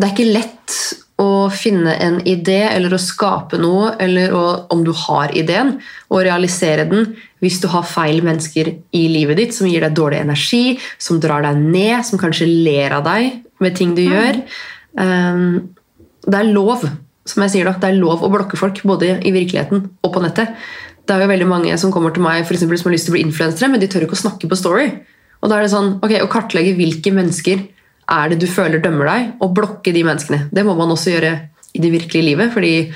Det 0.00 0.06
er 0.06 0.12
ikke 0.14 0.32
lett 0.32 0.76
å 1.20 1.50
finne 1.52 1.92
en 2.00 2.14
idé 2.24 2.62
eller 2.70 2.94
å 2.94 3.00
skape 3.00 3.58
noe, 3.60 3.90
eller 4.00 4.32
å, 4.32 4.44
om 4.72 4.84
du 4.86 4.94
har 4.96 5.34
ideen, 5.36 5.74
og 6.08 6.22
realisere 6.24 6.86
den 6.88 7.10
hvis 7.44 7.58
du 7.60 7.66
har 7.68 7.84
feil 7.84 8.22
mennesker 8.24 8.70
i 8.96 9.02
livet 9.12 9.36
ditt 9.36 9.52
som 9.52 9.68
gir 9.68 9.84
deg 9.84 9.98
dårlig 9.98 10.22
energi, 10.22 10.78
som 10.96 11.20
drar 11.20 11.44
deg 11.44 11.60
ned, 11.60 12.00
som 12.08 12.22
kanskje 12.22 12.48
ler 12.48 12.96
av 12.96 13.04
deg 13.04 13.42
med 13.60 13.76
ting 13.76 13.92
du 13.98 14.06
gjør. 14.06 14.40
Um, 14.96 15.74
det 16.24 16.40
er 16.40 16.52
lov 16.54 16.88
som 17.28 17.44
jeg 17.44 17.52
sier 17.52 17.68
da, 17.68 17.76
det 17.76 17.90
er 17.90 18.00
lov 18.00 18.24
å 18.24 18.30
blokke 18.32 18.58
folk, 18.58 18.80
både 18.88 19.18
i 19.26 19.32
virkeligheten 19.34 19.84
og 20.00 20.12
på 20.14 20.22
nettet. 20.24 20.56
Det 21.04 21.14
er 21.14 21.24
jo 21.24 21.30
veldig 21.30 21.48
mange 21.50 21.76
som 21.80 21.92
kommer 21.92 22.14
til 22.14 22.24
meg 22.24 22.46
for 22.46 22.56
eksempel, 22.56 22.78
som 22.80 22.88
har 22.88 22.96
lyst 22.96 23.08
til 23.08 23.14
å 23.14 23.18
bli 23.18 23.26
influensere, 23.26 23.70
men 23.70 23.82
de 23.82 23.88
tør 23.90 24.06
ikke 24.06 24.16
å 24.16 24.24
snakke 24.24 24.50
på 24.50 24.58
Story. 24.58 24.88
Og 25.40 25.50
da 25.50 25.58
er 25.58 25.64
det 25.64 25.72
sånn, 25.72 25.94
ok, 26.04 26.18
Å 26.24 26.32
kartlegge 26.32 26.76
hvilke 26.78 27.12
mennesker 27.16 27.62
er 28.10 28.32
det 28.32 28.40
du 28.42 28.48
føler 28.50 28.82
dømmer 28.82 29.08
deg, 29.08 29.30
og 29.40 29.54
blokke 29.56 29.94
de 29.94 30.02
menneskene. 30.06 30.48
Det 30.52 30.64
må 30.66 30.74
man 30.78 30.92
også 30.92 31.14
gjøre 31.14 31.32
i 31.74 31.82
det 31.82 31.92
virkelige 31.94 32.26
livet. 32.26 32.52
fordi 32.52 32.92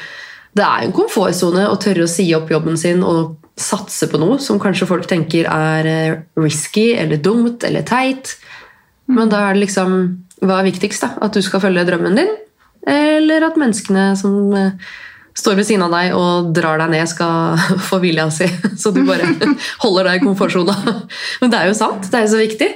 det 0.55 0.63
er 0.63 0.85
jo 0.85 0.91
en 0.91 0.95
komfortsone 0.95 1.65
å 1.67 1.79
tørre 1.83 2.07
å 2.07 2.11
si 2.11 2.29
opp 2.37 2.51
jobben 2.53 2.77
sin 2.79 3.03
og 3.03 3.37
satse 3.59 4.07
på 4.11 4.19
noe 4.23 4.39
som 4.43 4.61
kanskje 4.63 4.87
folk 4.87 5.07
tenker 5.11 5.49
er 5.51 5.87
eh, 5.87 6.21
risky 6.39 6.93
eller 6.99 7.19
dumt 7.23 7.65
eller 7.67 7.83
teit. 7.87 8.37
Men 9.11 9.31
da 9.31 9.49
er 9.49 9.55
det 9.55 9.67
liksom 9.67 9.97
Hva 10.45 10.59
er 10.61 10.67
viktigst? 10.67 11.01
da? 11.01 11.15
At 11.25 11.35
du 11.35 11.41
skal 11.43 11.63
følge 11.63 11.87
drømmen 11.89 12.19
din? 12.19 12.31
Eller 12.91 13.47
at 13.47 13.57
menneskene 13.57 14.11
som 14.19 14.53
eh, 14.59 14.75
står 15.35 15.59
ved 15.59 15.67
siden 15.67 15.85
av 15.87 15.95
deg 15.95 16.15
og 16.17 16.53
drar 16.55 16.79
deg 16.83 16.93
ned, 16.95 17.09
skal 17.11 17.59
få 17.89 18.01
vilja 18.03 18.29
si, 18.35 18.49
så 18.79 18.93
du 18.95 19.03
bare 19.07 19.29
holder 19.85 20.11
deg 20.11 20.23
i 20.23 20.27
komfortsona. 20.27 20.77
Men 21.43 21.53
det 21.53 21.61
er 21.61 21.73
jo 21.73 21.79
sant. 21.79 22.07
Det 22.11 22.21
er 22.21 22.27
jo 22.27 22.33
så 22.37 22.43
viktig. 22.43 22.71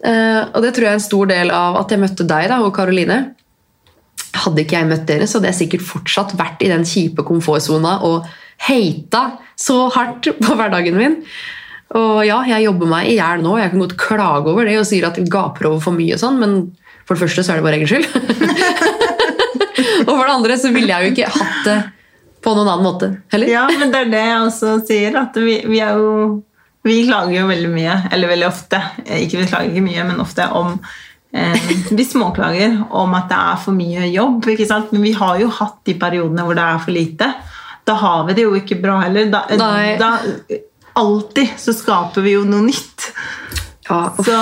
Uh, 0.00 0.48
og 0.56 0.62
det 0.64 0.72
tror 0.72 0.86
jeg 0.86 0.94
er 0.94 0.96
en 0.96 1.04
stor 1.04 1.28
del 1.28 1.52
av 1.52 1.76
at 1.82 1.92
jeg 1.92 2.00
møtte 2.00 2.24
deg 2.24 2.48
da, 2.52 2.62
og 2.64 2.72
Karoline. 2.76 3.20
Hadde 4.40 4.64
ikke 4.64 4.78
jeg 4.78 4.88
møtt 4.88 5.08
dere, 5.08 5.28
så 5.28 5.38
hadde 5.38 5.50
jeg 5.52 5.60
sikkert 5.64 5.88
fortsatt 5.88 6.36
vært 6.38 6.62
i 6.64 6.70
den 6.70 6.86
kjipe 6.88 7.26
komfortsona 7.26 7.98
og 8.08 8.28
hata 8.66 9.24
så 9.60 9.82
hardt 9.92 10.30
på 10.44 10.56
hverdagen 10.56 10.96
min. 10.96 11.18
Og 11.98 12.22
ja, 12.22 12.38
jeg 12.46 12.68
jobber 12.68 12.86
meg 12.86 13.08
i 13.10 13.16
hjel 13.18 13.42
nå. 13.42 13.56
Jeg 13.58 13.72
kan 13.72 13.82
godt 13.82 13.96
klage 13.98 14.52
over 14.52 14.68
det 14.68 14.78
og 14.78 14.86
sier 14.88 15.08
at 15.08 15.18
jeg 15.18 15.28
gaper 15.32 15.72
over 15.72 15.82
for 15.84 15.96
mye, 15.96 16.14
og 16.16 16.22
sånn, 16.22 16.38
men 16.40 16.60
for 17.04 17.18
det 17.18 17.24
første 17.24 17.44
så 17.44 17.52
er 17.52 17.60
det 17.60 17.66
bare 17.66 17.80
egen 17.80 17.90
skyld. 17.90 18.89
Og 20.06 20.12
for 20.12 20.22
det 20.24 20.34
andre 20.34 20.58
så 20.60 20.70
ville 20.74 20.92
jeg 20.92 21.06
jo 21.06 21.14
ikke 21.14 21.32
hatt 21.36 21.66
det 21.66 21.78
på 22.40 22.54
noen 22.56 22.68
annen 22.68 22.86
måte 22.86 23.10
heller. 23.32 23.50
Ja, 23.52 23.66
men 23.68 23.92
det 23.92 24.04
er 24.04 24.12
det 24.12 24.22
jeg 24.24 24.40
også 24.46 24.78
sier. 24.88 25.18
At 25.20 25.36
vi, 25.36 25.60
vi 25.68 25.82
er 25.84 26.00
jo 26.00 26.40
Vi 26.86 27.02
klager 27.04 27.42
jo 27.42 27.48
veldig 27.50 27.70
mye, 27.74 27.94
eller 28.08 28.30
veldig 28.30 28.46
ofte. 28.48 28.80
Ikke 29.04 29.42
vi 29.42 29.48
klager 29.50 29.68
ikke 29.68 29.84
mye, 29.84 30.04
men 30.08 30.22
ofte 30.22 30.46
om 30.56 30.78
eh, 31.36 31.68
Vi 31.90 32.06
småklager 32.08 32.78
om 32.96 33.16
at 33.18 33.28
det 33.28 33.40
er 33.52 33.60
for 33.60 33.76
mye 33.76 34.08
jobb. 34.08 34.48
Men 34.94 35.04
vi 35.04 35.12
har 35.18 35.42
jo 35.42 35.50
hatt 35.60 35.82
de 35.84 35.96
periodene 36.00 36.46
hvor 36.46 36.56
det 36.56 36.64
er 36.64 36.80
for 36.86 36.96
lite. 36.96 37.28
Da 37.84 37.98
har 38.00 38.24
vi 38.28 38.38
det 38.38 38.46
jo 38.46 38.56
ikke 38.56 38.80
bra 38.80 39.00
heller. 39.04 39.28
Da, 39.32 39.44
da, 40.00 40.10
alltid 41.00 41.52
så 41.60 41.74
skaper 41.76 42.24
vi 42.24 42.38
jo 42.38 42.46
noe 42.48 42.64
nytt. 42.70 43.10
Så 43.90 44.36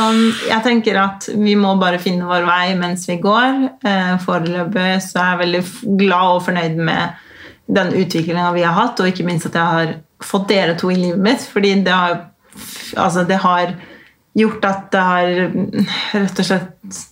jeg 0.48 0.60
tenker 0.64 0.98
at 1.00 1.28
vi 1.32 1.54
må 1.58 1.74
bare 1.80 2.00
finne 2.02 2.28
vår 2.28 2.44
vei 2.48 2.74
mens 2.78 3.06
vi 3.08 3.18
går. 3.22 3.64
Eh, 3.86 4.14
Foreløpig 4.22 4.90
så 5.04 5.22
er 5.22 5.30
jeg 5.30 5.40
veldig 5.42 5.62
glad 6.02 6.34
og 6.34 6.44
fornøyd 6.48 6.76
med 6.88 7.24
den 7.78 7.92
utviklinga 8.00 8.50
vi 8.56 8.64
har 8.64 8.76
hatt, 8.76 9.00
og 9.00 9.10
ikke 9.10 9.26
minst 9.28 9.48
at 9.50 9.56
jeg 9.58 9.74
har 9.78 9.94
fått 10.24 10.48
dere 10.52 10.76
to 10.78 10.90
i 10.92 10.98
livet 10.98 11.22
mitt. 11.24 11.44
Fordi 11.52 11.74
det 11.84 11.94
har, 11.94 12.18
altså 12.96 13.24
det 13.28 13.40
har 13.44 13.74
gjort 14.38 14.68
at 14.68 14.88
det 14.92 15.04
har 15.10 15.42
mm, 15.52 15.92
rett 16.14 16.42
og 16.42 16.48
slett 16.48 17.02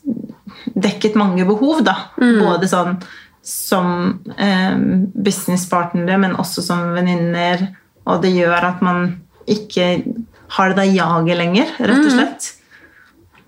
dekket 0.77 1.17
mange 1.19 1.47
behov, 1.49 1.83
da. 1.87 1.97
Både 2.41 2.69
sånn 2.71 2.99
som 3.47 3.91
eh, 4.37 4.77
businesspartnere, 5.15 6.19
men 6.19 6.39
også 6.41 6.65
som 6.67 6.89
venninner. 6.97 7.69
Og 8.07 8.23
det 8.25 8.33
gjør 8.35 8.73
at 8.73 8.83
man 8.85 9.07
ikke 9.47 9.87
har 10.55 10.71
det 10.71 10.77
der 10.79 10.93
jaget 10.95 11.39
lenger, 11.41 11.73
rett 11.81 12.05
og 12.05 12.13
slett. 12.13 12.53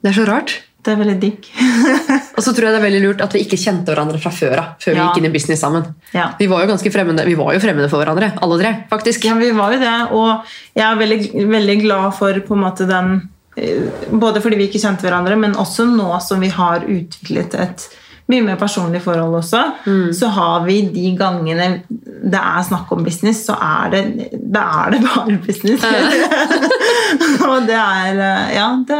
Det 0.02 0.11
er 0.11 0.16
så 0.16 0.26
rart. 0.28 0.54
Det 0.84 0.92
er 0.94 1.00
veldig 1.00 1.16
digg. 1.20 1.46
Og 2.38 2.44
så 2.44 2.52
tror 2.54 2.68
jeg 2.68 2.72
det 2.72 2.78
er 2.78 2.84
veldig 2.84 3.00
lurt 3.02 3.22
at 3.24 3.32
vi 3.34 3.40
ikke 3.42 3.58
kjente 3.61 3.90
hverandre 3.90 4.20
fra 4.22 4.30
før 4.32 4.61
av. 4.62 4.68
Før 4.80 4.94
vi 4.94 5.00
gikk 5.02 5.18
inn 5.20 5.26
i 5.28 5.32
business 5.34 5.61
sammen. 5.64 5.88
Ja. 6.14 6.28
Vi 6.38 6.46
var 6.48 6.62
jo 6.62 6.70
ganske 6.70 6.92
fremmede 6.94 7.26
Vi 7.26 7.34
var 7.37 7.50
jo 7.56 7.61
fremmede 7.61 7.90
for 7.90 8.00
hverandre, 8.00 8.30
alle 8.40 8.58
tre. 8.61 8.70
faktisk. 8.92 9.26
Ja, 9.26 9.34
vi 9.37 9.50
var 9.56 9.74
jo 9.74 9.80
det, 9.82 9.96
og 10.14 10.54
jeg 10.78 10.84
er 10.87 11.00
veldig, 11.02 11.18
veldig 11.50 11.76
glad 11.82 12.14
for 12.16 12.40
på 12.46 12.56
en 12.56 12.62
måte 12.62 12.87
den 12.88 13.11
eh, 13.58 13.90
Både 14.14 14.40
fordi 14.44 14.61
vi 14.62 14.68
ikke 14.70 14.80
kjente 14.80 15.04
hverandre, 15.04 15.37
men 15.37 15.58
også 15.58 15.88
nå 15.90 16.08
som 16.24 16.40
vi 16.40 16.52
har 16.54 16.87
utviklet 16.87 17.58
et 17.58 17.88
mye 18.28 18.44
mer 18.44 18.58
personlige 18.60 19.00
forhold 19.04 19.38
også, 19.40 19.62
så 20.12 20.28
har 20.36 20.64
vi 20.66 20.82
de 20.92 21.14
gangene 21.16 21.68
det 22.28 22.38
er 22.38 22.62
snakk 22.66 22.90
om 22.92 23.04
business, 23.06 23.44
så 23.46 23.56
er 23.62 23.92
det, 23.92 24.04
det, 24.32 24.62
er 24.62 24.94
det 24.94 25.02
bare 25.04 25.36
business. 25.44 25.84
og 27.48 27.68
det 27.68 27.78
er 27.78 28.18
eh, 28.18 28.56
Ja, 28.56 28.70
det 28.88 28.98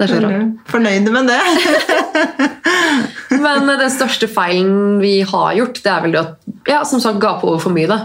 Det 0.00 0.06
er 0.06 0.12
så 0.14 0.20
rart. 0.24 0.52
Fornøyde 0.70 1.12
med 1.12 1.28
det. 1.28 1.40
Men 3.44 3.68
den 3.68 3.90
største 3.92 4.28
feilen 4.32 5.00
vi 5.02 5.20
har 5.28 5.50
gjort, 5.58 5.82
det 5.84 5.92
er 5.92 6.04
vel 6.06 6.14
det 6.16 6.22
at 6.22 6.70
ja, 6.70 6.78
som 6.88 7.02
sagt, 7.02 7.20
gape 7.20 7.44
over 7.44 7.60
for 7.60 7.74
mye. 7.74 7.88
Da. 7.90 7.98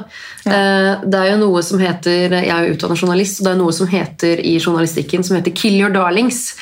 Ja. 0.46 0.98
Det 1.04 1.22
er 1.22 1.32
jo 1.32 1.40
noe 1.46 1.64
som 1.66 1.80
heter 1.80 2.36
Jeg 2.36 2.52
er 2.52 2.68
jo 2.68 2.76
utdannet 2.76 3.02
journalist, 3.02 3.40
og 3.40 3.48
det 3.48 3.54
er 3.54 3.62
noe 3.62 3.76
som 3.76 3.90
heter 3.90 4.44
i 4.44 4.58
journalistikken 4.60 5.24
som 5.24 5.38
heter 5.38 5.56
'kill 5.56 5.80
your 5.80 5.94
darlings'. 5.94 6.58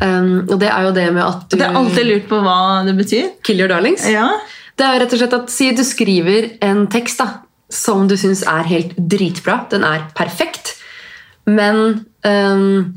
Um, 0.00 0.48
og 0.48 0.56
det 0.62 0.70
er 0.72 0.86
jo 0.86 0.92
det 0.96 1.06
med 1.12 1.20
at 1.20 1.42
du 1.50 1.58
Det 1.58 1.66
er 1.66 1.76
alltid 1.76 2.06
lurt 2.08 2.28
på 2.30 2.38
hva 2.42 2.58
det 2.86 2.94
betyr. 2.96 3.32
Kill 3.44 3.60
your 3.60 3.70
darlings? 3.70 4.06
Ja. 4.08 4.28
Det 4.78 4.86
er 4.86 5.02
rett 5.02 5.12
og 5.12 5.20
slett 5.20 5.34
at 5.36 5.52
Si 5.52 5.68
du 5.76 5.82
skriver 5.84 6.54
en 6.64 6.86
tekst 6.92 7.20
da, 7.20 7.28
som 7.72 8.06
du 8.08 8.16
syns 8.20 8.44
er 8.48 8.68
helt 8.70 8.96
dritbra. 8.96 9.62
Den 9.72 9.84
er 9.84 10.06
perfekt, 10.16 10.76
men 11.44 12.06
um, 12.24 12.94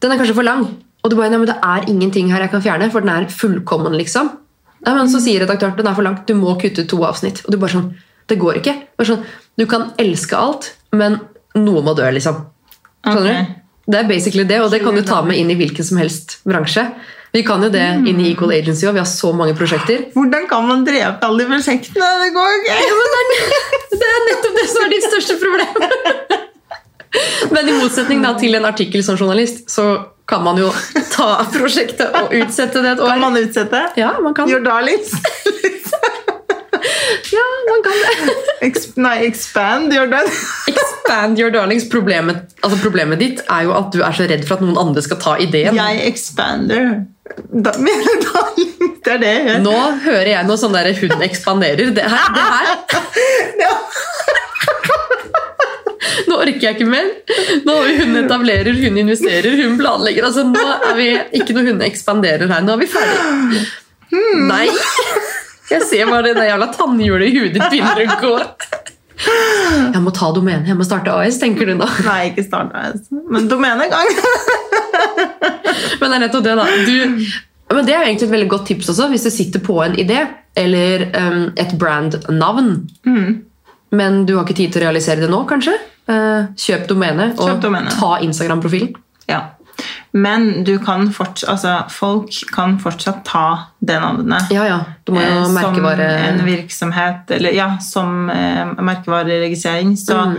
den 0.00 0.12
er 0.12 0.20
kanskje 0.20 0.38
for 0.38 0.46
lang. 0.46 0.68
Og 1.00 1.10
du 1.10 1.16
bare, 1.16 1.32
nei, 1.32 1.40
men 1.40 1.48
det 1.48 1.58
er 1.64 1.88
ingenting 1.88 2.30
her 2.32 2.44
jeg 2.44 2.52
kan 2.52 2.62
fjerne, 2.64 2.90
for 2.92 3.04
den 3.04 3.12
er 3.12 3.28
fullkommen. 3.32 3.96
liksom. 3.96 4.30
Nei, 4.84 4.94
men 4.96 5.10
Så 5.12 5.20
sier 5.24 5.42
redaktøren 5.42 5.76
den 5.76 5.88
er 5.88 5.96
for 5.96 6.06
langt, 6.06 6.26
du 6.28 6.36
må 6.36 6.56
kutte 6.60 6.84
ut 6.84 6.90
to 6.92 7.00
avsnitt. 7.08 7.42
Og 7.44 7.52
du 7.52 7.58
bare 7.60 7.74
sånn, 7.74 7.90
det 8.30 8.38
går 8.40 8.60
ikke. 8.60 8.76
Bare 8.98 9.12
sånn, 9.12 9.24
du 9.58 9.66
kan 9.68 9.90
elske 10.00 10.36
alt, 10.36 10.74
men 10.96 11.18
noe 11.58 11.82
må 11.84 11.96
dø, 11.98 12.06
liksom. 12.14 12.44
Skjønner 13.04 13.32
okay. 13.32 13.48
du? 13.48 13.59
Det 13.86 13.98
er 14.02 14.08
basically 14.08 14.44
det, 14.44 14.60
og 14.60 14.70
det 14.72 14.82
kan 14.84 14.94
du 14.94 15.02
ta 15.06 15.22
med 15.26 15.40
inn 15.40 15.50
i 15.52 15.56
hvilken 15.58 15.86
som 15.86 15.98
helst 16.00 16.38
bransje. 16.46 16.84
Vi 17.32 17.44
kan 17.46 17.62
jo 17.62 17.70
det 17.70 17.84
inn 18.10 18.18
i 18.18 18.32
Equal 18.32 18.52
Agency, 18.56 18.88
og 18.90 18.96
vi 18.96 19.02
har 19.02 19.08
så 19.08 19.30
mange 19.36 19.54
prosjekter. 19.58 20.08
Hvordan 20.16 20.48
kan 20.50 20.66
man 20.66 20.84
drepe 20.86 21.26
alle 21.26 21.44
de 21.44 21.50
prosjektene? 21.52 22.08
Det 22.24 22.30
går 22.34 22.56
ikke! 22.58 22.78
Det 24.00 24.08
er 24.08 24.24
nettopp 24.26 24.56
det 24.58 24.66
som 24.70 24.86
er 24.86 24.94
ditt 24.94 25.06
største 25.06 25.36
problem. 25.38 25.76
Men 27.54 27.68
i 27.70 27.76
motsetning 27.78 28.22
da, 28.24 28.34
til 28.38 28.54
en 28.58 28.66
artikkel 28.66 29.04
som 29.06 29.18
journalist, 29.18 29.64
så 29.70 29.86
kan 30.30 30.42
man 30.46 30.58
jo 30.58 30.70
ta 31.14 31.44
prosjektet 31.54 32.14
og 32.18 32.34
utsette 32.38 32.82
det 32.82 32.96
et 32.96 33.02
år. 33.02 33.14
Kan 33.14 33.24
man 33.24 33.38
utsette? 33.40 33.82
Ja, 33.98 34.12
man 34.22 34.34
kan. 34.34 34.50
Your 34.50 34.62
darlings. 34.66 35.14
Ja, 37.30 37.44
man 37.68 37.82
kan 37.84 37.98
det. 38.02 38.34
Ex 38.66 38.88
nei, 39.00 39.16
expand 39.26 39.92
your 39.94 40.08
darlings. 40.10 40.40
Expand 40.72 41.38
your 41.40 41.52
darlings. 41.54 41.86
Problemet, 41.90 42.50
altså 42.60 42.78
problemet 42.82 43.20
ditt 43.22 43.40
er 43.46 43.66
jo 43.68 43.74
at 43.76 43.90
du 43.94 44.02
er 44.04 44.16
så 44.16 44.26
redd 44.30 44.44
for 44.48 44.58
at 44.58 44.64
noen 44.66 44.78
andre 44.80 45.04
skal 45.04 45.20
ta 45.22 45.36
ideen. 45.40 45.76
Jeg 45.78 46.02
expander. 46.10 46.90
Da, 47.50 47.74
mener 47.86 48.20
darlings. 48.26 48.98
Det 49.00 49.14
er 49.16 49.22
det 49.22 49.30
jeg 49.32 49.46
gjør. 49.48 49.62
Nå 49.64 49.76
hører 50.04 50.32
jeg 50.34 50.48
noe 50.50 50.60
sånn 50.60 50.74
der 50.76 50.90
hun 50.98 51.24
ekspanderer. 51.24 51.94
Det 51.96 52.08
her, 52.12 52.34
det 52.36 52.48
her 52.52 53.64
Ja. 53.64 53.74
Nå 56.30 56.36
orker 56.36 56.62
jeg 56.62 56.76
ikke 56.76 56.86
mer. 56.86 57.08
Nå 57.66 57.74
Hun 58.00 58.18
etablerer, 58.20 58.76
hun 58.84 58.98
investerer, 59.00 59.56
hun 59.64 59.78
planlegger. 59.80 60.28
Altså, 60.28 60.44
nå 60.46 60.62
er 60.90 60.94
vi 60.98 61.08
ikke 61.40 61.56
noe 61.56 61.66
hun 61.72 61.82
ekspanderer 61.86 62.50
her. 62.50 62.62
Nå 62.66 62.76
er 62.76 62.82
vi 62.84 62.90
ferdig. 62.92 63.64
Nei! 64.50 64.66
Jeg 65.70 65.86
ser 65.86 66.08
bare 66.10 66.32
det 66.34 66.46
jævla 66.48 66.70
tannhjulet 66.74 67.28
i 67.28 67.34
huet 67.36 67.54
ditt 67.56 67.66
begynner 67.70 68.16
å 68.16 68.20
gå. 68.22 68.32
Jeg 69.20 70.00
må 70.00 70.12
ta 70.16 70.30
domenet, 70.32 70.68
jeg 70.70 70.78
må 70.78 70.86
starte 70.86 71.12
AS, 71.12 71.36
tenker 71.40 71.68
du 71.68 71.74
da. 71.82 71.88
Nei, 72.06 72.30
ikke 72.30 72.46
starte 72.46 72.80
AS. 72.80 73.10
Men 73.10 73.50
domenegang. 73.50 74.08
Men 76.00 76.08
det 76.08 76.16
er 76.16 76.22
nettopp 76.24 76.44
det, 76.46 76.54
da. 76.56 76.64
Du, 76.86 77.74
men 77.76 77.86
det 77.86 77.92
er 77.94 78.00
jo 78.00 78.08
egentlig 78.08 78.26
et 78.26 78.32
veldig 78.32 78.48
godt 78.50 78.66
tips 78.70 78.90
også, 78.94 79.10
hvis 79.12 79.26
du 79.26 79.30
sitter 79.34 79.62
på 79.62 79.76
en 79.84 79.94
idé 80.00 80.22
eller 80.58 81.04
um, 81.12 81.44
et 81.60 81.74
brandnavn. 81.78 82.72
Men 84.00 84.24
du 84.26 84.34
har 84.36 84.46
ikke 84.46 84.58
tid 84.62 84.72
til 84.72 84.82
å 84.82 84.86
realisere 84.88 85.22
det 85.22 85.30
nå, 85.30 85.42
kanskje? 85.50 85.76
Uh, 86.10 86.50
kjøp 86.58 86.88
domene 86.90 87.30
og 87.38 87.60
domene. 87.62 87.92
ta 87.94 88.16
Instagram-profilen. 88.24 88.94
Ja. 89.30 89.44
Men 90.12 90.64
du 90.64 90.78
kan 90.82 91.08
fortsatt 91.14 91.48
altså, 91.52 91.74
folk 91.90 92.30
kan 92.52 92.78
fortsatt 92.82 93.24
ta 93.24 93.44
det 93.78 93.98
navnet. 94.02 94.50
Ja, 94.54 94.64
ja. 94.66 94.78
Eh, 95.08 95.48
merkevare 95.54 96.08
Som 96.18 96.40
en 96.40 96.46
virksomhet, 96.46 97.30
eller 97.36 97.52
ja, 97.56 97.68
som 97.78 98.30
eh, 98.30 98.64
merkevareregistrering. 98.80 99.96
Så 99.96 100.16
Mm. 100.20 100.38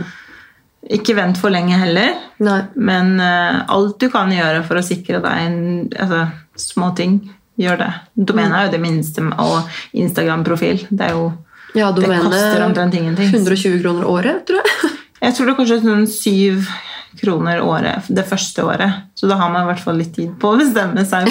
ikke 0.97 1.15
vent 1.15 1.37
for 1.37 1.49
lenge 1.53 1.77
heller. 1.77 2.15
Nei. 2.39 2.61
Men 2.75 3.19
eh, 3.19 3.61
alt 3.67 3.99
du 3.99 4.09
kan 4.09 4.31
gjøre 4.31 4.63
for 4.67 4.79
å 4.79 4.83
sikre 4.85 5.21
deg 5.21 5.45
en, 5.45 5.89
altså, 5.99 6.27
små 6.57 6.95
ting, 6.97 7.19
gjør 7.59 7.77
det. 7.77 7.91
Domene 8.15 8.57
er 8.57 8.65
jo 8.65 8.71
det 8.71 8.81
minste, 8.81 9.21
og 9.37 9.69
Instagram-profil. 9.93 10.87
Det 10.89 11.07
er 11.11 11.17
jo 11.17 11.31
Ja, 11.73 11.91
Det 11.95 12.03
koster 12.03 12.65
omtrent 12.65 12.93
ingenting. 12.93 13.29
120 13.31 13.81
kroner 13.81 14.03
året, 14.03 14.41
tror 14.45 14.59
jeg. 14.59 14.91
Jeg 15.21 15.35
tror 15.35 15.45
det 15.47 15.53
er 15.53 15.59
kanskje 15.59 15.81
sånn 15.83 16.07
syv 16.09 16.71
kroner 17.19 17.59
året 17.61 18.07
det 18.09 18.23
første 18.25 18.63
året. 18.65 19.01
Så 19.19 19.27
da 19.29 19.35
har 19.37 19.51
man 19.51 19.65
i 19.65 19.69
hvert 19.69 19.83
fall 19.83 19.99
litt 19.99 20.13
tid 20.15 20.31
på 20.41 20.53
å 20.53 20.59
bestemme 20.59 21.03
seg 21.05 21.27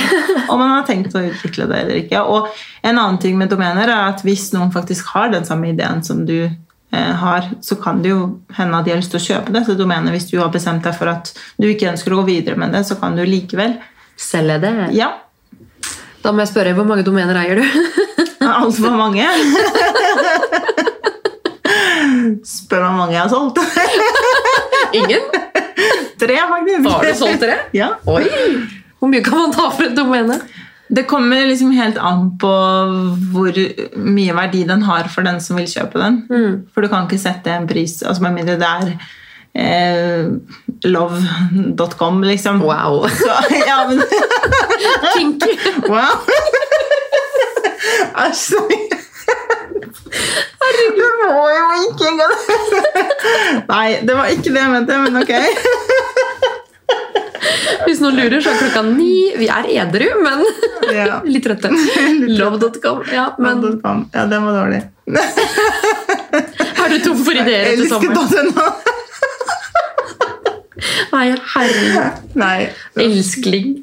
om 0.53 0.61
man 0.61 0.75
har 0.77 0.85
tenkt 0.89 1.17
å 1.17 1.23
utvikle 1.25 1.67
det 1.71 1.79
eller 1.85 2.01
ikke. 2.03 2.21
Og 2.23 2.51
en 2.83 2.97
annen 3.01 3.19
ting 3.23 3.39
med 3.41 3.51
domener 3.53 3.89
er 3.89 4.11
at 4.13 4.23
hvis 4.27 4.51
noen 4.55 4.73
faktisk 4.75 5.11
har 5.15 5.33
den 5.33 5.49
samme 5.49 5.73
ideen 5.73 6.05
som 6.07 6.23
du 6.29 6.37
eh, 6.45 7.15
har, 7.23 7.49
så 7.65 7.79
kan 7.81 8.03
det 8.05 8.13
jo 8.13 8.21
hende 8.59 8.79
at 8.79 8.87
de 8.87 8.95
har 8.95 9.01
lyst 9.01 9.15
til 9.17 9.23
å 9.23 9.27
kjøpe 9.27 9.57
dette 9.57 9.79
domenet. 9.79 10.15
Hvis 10.15 10.29
du 10.31 10.37
har 10.39 10.53
bestemt 10.55 10.87
deg 10.87 10.95
for 11.01 11.11
at 11.11 11.33
du 11.59 11.67
ikke 11.71 11.91
ønsker 11.91 12.15
å 12.15 12.21
gå 12.21 12.29
videre 12.31 12.61
med 12.61 12.77
det, 12.77 12.85
så 12.87 12.99
kan 13.01 13.19
du 13.19 13.25
likevel. 13.27 13.79
Selge 14.21 14.61
det. 14.63 14.75
Ja, 14.99 15.15
Da 16.21 16.35
må 16.37 16.43
jeg 16.43 16.51
spørre, 16.51 16.75
hvor 16.77 16.85
mange 16.85 17.01
domener 17.07 17.39
eier 17.41 17.63
du? 17.63 17.65
altfor 18.45 18.93
mange. 18.93 19.25
Spør 22.47 22.85
meg 22.85 22.91
hvor 22.91 22.99
mange 23.01 23.15
jeg 23.17 23.23
har 23.23 23.31
solgt. 23.33 23.59
Ingen? 25.01 25.29
Tre, 26.21 26.37
faktisk. 26.51 26.89
Har 26.89 27.07
du 27.07 27.15
solgt 27.19 27.45
tre? 27.45 27.57
Ja. 27.77 27.93
Oi! 28.11 28.25
Hvor 29.01 29.09
mye 29.13 29.25
kan 29.25 29.39
man 29.41 29.55
ta 29.55 29.71
for 29.73 29.87
et 29.89 29.97
domene? 29.97 30.41
Det 30.91 31.07
kommer 31.07 31.47
liksom 31.47 31.71
helt 31.77 31.99
an 32.03 32.33
på 32.43 32.51
hvor 33.31 33.55
mye 33.95 34.35
verdi 34.35 34.65
den 34.67 34.83
har 34.89 35.07
for 35.13 35.23
den 35.27 35.39
som 35.41 35.57
vil 35.61 35.69
kjøpe 35.71 36.03
den. 36.03 36.19
For 36.75 36.83
du 36.83 36.91
kan 36.91 37.07
ikke 37.07 37.21
sette 37.23 37.55
en 37.55 37.69
pris 37.71 38.01
altså 38.03 38.25
Med 38.27 38.41
mindre 38.41 38.59
det 38.59 38.67
er 38.67 38.91
eh, 39.55 40.27
love.com, 40.91 42.23
liksom. 42.23 42.63
Wow. 42.63 43.09
Så, 43.09 43.31
ja, 43.67 43.89
men. 43.89 44.03
Wow! 45.91 46.17
Æsj. 49.91 50.83
Du 50.97 51.07
må 51.21 51.45
jo 51.53 51.65
ikke 51.87 52.05
engang 52.11 52.35
Nei, 53.71 53.89
det 54.07 54.15
var 54.17 54.31
ikke 54.33 54.53
det 54.55 54.61
jeg 54.63 54.71
mente, 54.75 54.99
men 55.05 55.21
ok. 55.21 55.33
Hvis 57.87 58.01
noen 58.03 58.17
lurer, 58.19 58.41
så 58.45 58.53
er 58.53 58.59
klokka 58.61 58.83
ni. 58.87 59.33
Vi 59.41 59.49
er 59.51 59.69
edru, 59.83 60.09
men 60.25 60.45
Ja. 60.93 61.21
litt 61.33 61.45
trøtte. 61.47 61.71
Love.com. 62.29 63.05
Ja, 63.13 63.31
men. 63.39 63.63
Ja, 64.15 64.27
den 64.31 64.47
var 64.47 64.53
dårlig. 64.61 64.81
er 66.81 66.89
du 66.93 66.99
tom 67.05 67.19
for 67.25 67.35
ideer 67.35 67.73
etter 67.73 67.87
sommeren? 67.91 68.17
Elsket.no. 68.17 68.67
Nei, 71.11 71.27
herre. 71.55 72.05
Nei. 72.41 72.59
Elskling. 73.05 73.81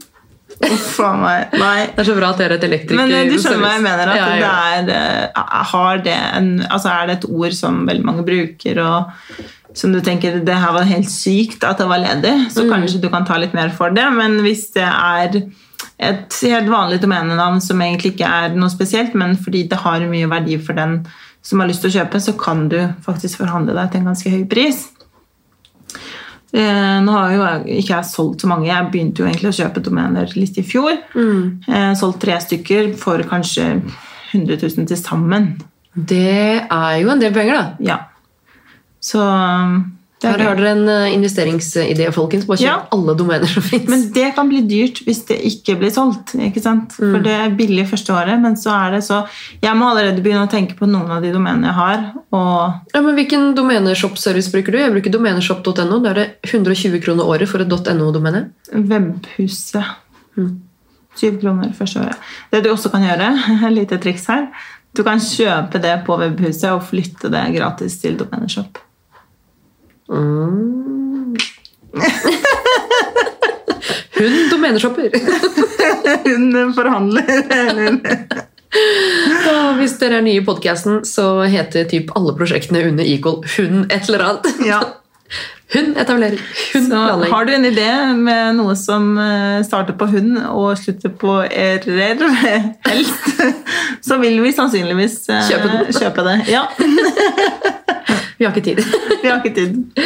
Uff 0.73 0.99
a 1.03 1.12
meg. 1.17 1.53
Nei. 1.60 1.86
Det 1.95 2.03
er 2.03 2.08
så 2.10 2.15
bra 2.17 2.30
at 2.34 2.39
dere 2.41 2.56
er 2.56 2.62
et 2.62 2.65
elektriker. 2.67 2.97
Men 2.99 3.12
eh, 3.15 3.27
du 3.32 3.38
skjønner 3.39 3.62
hva 3.63 3.73
jeg 3.75 3.84
mener? 3.86 4.12
At 4.13 4.17
Ja, 4.19 4.30
ja. 4.41 4.82
det 4.88 4.95
er, 4.95 5.30
eh, 5.36 5.67
har 5.73 6.01
det 6.06 6.15
en, 6.39 6.49
altså 6.69 6.89
er 6.93 7.08
det 7.12 7.17
et 7.19 7.30
ord 7.30 7.53
som 7.58 7.86
veldig 7.88 8.06
mange 8.08 8.25
bruker, 8.27 8.82
og 8.84 9.77
som 9.77 9.93
du 9.93 9.99
tenker 10.01 10.39
det 10.47 10.56
her 10.58 10.73
var 10.73 10.88
helt 10.89 11.10
sykt 11.12 11.63
at 11.67 11.77
det 11.77 11.88
var 11.89 12.01
ledig, 12.01 12.34
så 12.51 12.63
Mm. 12.65 12.71
kanskje 12.73 13.01
du 13.01 13.10
kan 13.13 13.25
ta 13.25 13.38
litt 13.38 13.53
mer 13.53 13.69
for 13.69 13.89
det. 13.93 14.06
Men 14.13 14.39
hvis 14.41 14.71
det 14.73 14.88
er 14.88 15.41
et 15.99 16.34
helt 16.41 16.69
vanlig 16.69 16.99
domenenavn 17.01 17.62
som 17.62 17.80
egentlig 17.82 18.15
ikke 18.15 18.25
er 18.30 18.56
noe 18.58 18.69
spesielt, 18.69 19.13
men 19.15 19.36
fordi 19.38 19.67
det 19.69 19.77
har 19.84 19.99
mye 20.10 20.27
verdi 20.30 20.58
for 20.58 20.73
den 20.73 21.06
som 21.41 21.60
har 21.62 21.67
lyst 21.69 21.82
til 21.86 21.91
å 21.91 21.97
kjøpe, 22.01 22.19
så 22.21 22.34
kan 22.38 22.67
du 22.69 22.80
faktisk 23.06 23.38
forhandle 23.43 23.73
deg 23.77 23.91
til 23.91 24.01
en 24.01 24.10
ganske 24.12 24.30
høy 24.34 24.45
pris. 24.49 24.88
Eh, 26.55 26.97
nå 27.03 27.12
har 27.12 27.33
jo 27.33 27.47
ikke 27.75 27.93
jeg 27.95 28.07
solgt 28.07 28.43
så 28.43 28.49
mange. 28.51 28.69
Jeg 28.69 28.91
begynte 28.93 29.23
jo 29.23 29.27
egentlig 29.27 29.51
å 29.51 29.57
kjøpe 29.57 29.83
domener 29.83 30.31
litt 30.38 30.60
i 30.60 30.65
fjor. 30.65 30.95
Mm. 31.17 31.41
Eh, 31.67 31.91
solgt 31.99 32.21
tre 32.23 32.38
stykker 32.43 32.93
for 32.99 33.23
kanskje 33.27 33.67
100 34.31 34.62
000 34.62 34.88
til 34.88 34.99
sammen. 34.99 35.55
Det 35.97 36.63
er 36.63 36.95
jo 37.01 37.12
en 37.12 37.21
del 37.21 37.33
penger, 37.36 37.57
da. 37.57 37.65
Ja. 37.83 37.97
Så 39.03 39.21
um, 39.21 39.96
Her 40.23 40.34
er 40.39 40.43
har 40.47 40.56
dere 40.58 40.69
en 40.73 40.88
eh, 40.89 41.12
investeringsidé, 41.13 42.08
folkens. 42.15 42.47
Bare 42.49 42.58
kjøp 42.58 42.65
Ja. 42.65 42.77
alle 42.95 43.13
domener 43.19 43.45
som 43.45 43.62
fins. 43.62 43.86
Men 43.91 44.08
det 44.15 44.34
kan 44.34 44.49
bli 44.49 44.63
dyrt 44.65 45.03
hvis 45.06 45.19
det 45.30 45.38
ikke 45.45 45.75
blir 45.77 45.91
solgt. 45.93 46.34
ikke 46.34 46.62
sant? 46.63 46.95
For 46.97 47.19
det 47.21 47.36
er 47.36 47.53
billig 47.53 47.86
første 47.88 48.10
året, 48.15 48.41
men 48.41 48.56
så 48.58 48.71
er 48.73 48.95
det 48.95 49.03
så 49.06 49.19
Jeg 49.62 49.75
må 49.77 49.91
allerede 49.91 50.23
begynne 50.25 50.47
å 50.47 50.49
tenke 50.49 50.73
på 50.80 50.89
noen 50.89 51.12
av 51.12 51.21
de 51.21 51.30
domenene 51.32 51.69
jeg 51.69 51.77
har. 51.77 52.08
Ja, 52.34 53.01
men 53.01 53.13
Hvilken 53.15 53.53
domeneshop-service 53.56 54.49
bruker 54.51 54.71
du? 54.73 54.77
Jeg 54.80 54.91
bruker 54.95 55.12
domeneshop.no. 55.13 55.99
Da 56.01 56.10
er 56.10 56.13
det 56.15 56.27
120 56.49 56.99
kroner 57.06 57.23
året 57.23 57.47
for 57.47 57.62
et 57.62 57.69
.no-domene. 57.69 58.49
webhuset 58.73 59.86
Syv 61.17 61.39
kroner 61.41 61.71
første 61.77 62.01
året. 62.01 62.17
Det 62.51 62.63
du 62.63 62.69
også 62.73 62.89
kan 62.93 63.06
gjøre, 63.06 63.30
et 63.67 63.73
lite 63.73 63.97
triks 64.01 64.25
her 64.30 64.47
Du 64.95 65.03
kan 65.06 65.19
kjøpe 65.21 65.80
det 65.82 65.93
på 66.06 66.17
webhuset 66.17 66.71
og 66.73 66.84
flytte 66.89 67.30
det 67.30 67.45
gratis 67.56 67.99
til 68.01 68.17
domeneshop. 68.17 68.77
Mm. 70.09 71.35
Hun 74.17 74.49
domeneshopper. 74.51 75.09
Hun 76.25 76.73
forhandler. 76.73 77.23
Eller 77.53 77.97
Og 79.47 79.77
hvis 79.79 79.93
dere 80.01 80.17
er 80.19 80.23
nye 80.25 80.41
i 80.41 80.45
podkasten, 80.45 80.99
så 81.07 81.43
heter 81.49 81.85
typ 81.89 82.11
alle 82.17 82.33
prosjektene 82.37 82.81
under 82.89 83.05
Equal 83.07 83.37
Hun 83.55 83.85
et 83.87 84.09
eller 84.09 84.23
annet. 84.25 84.45
Ja. 84.67 84.79
Hun 85.73 85.87
etablerer. 85.99 86.39
Hun 86.73 86.85
Så 86.87 86.95
planlegger. 86.95 87.33
har 87.33 87.45
du 87.45 87.51
en 87.53 87.65
idé 87.67 87.87
med 88.15 88.55
noe 88.55 88.75
som 88.79 89.09
eh, 89.19 89.57
starter 89.67 89.93
på 89.99 90.05
hun 90.13 90.37
og 90.47 90.77
slutter 90.79 91.09
på 91.19 91.33
erer, 91.43 92.23
helst, 92.87 93.41
så 94.07 94.15
vil 94.21 94.39
vi 94.45 94.51
sannsynligvis 94.55 95.17
eh, 95.29 95.41
Kjøpe 95.49 95.69
kjøpe 95.97 96.21
det. 96.29 96.37
Ja, 96.53 96.63
Vi 98.38 98.45
har 98.45 98.54
ikke 98.54 98.65
tid. 98.69 98.82
vi 99.23 99.30
har 99.30 99.41
ikke 99.41 99.56
tid. 99.56 100.06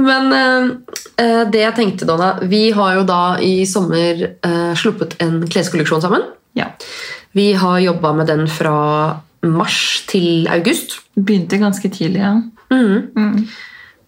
Men 0.00 0.32
eh, 0.36 0.68
eh, 1.24 1.42
det 1.50 1.64
jeg 1.64 1.76
tenkte, 1.76 2.08
Donna 2.08 2.34
Vi 2.46 2.68
har 2.76 3.00
jo 3.00 3.06
da 3.08 3.22
i 3.42 3.64
sommer 3.68 4.26
eh, 4.28 4.72
sluppet 4.78 5.16
en 5.24 5.42
kleskolleksjon 5.48 6.04
sammen. 6.04 6.28
Ja. 6.58 6.70
Vi 7.36 7.52
har 7.58 7.80
jobba 7.80 8.12
med 8.16 8.30
den 8.30 8.46
fra 8.50 8.76
mars 9.46 10.04
til 10.10 10.48
august. 10.52 10.98
Begynte 11.16 11.60
ganske 11.60 11.88
tidlig, 11.88 12.20
ja. 12.20 12.36
Mm. 12.70 13.10
Mm. 13.16 13.44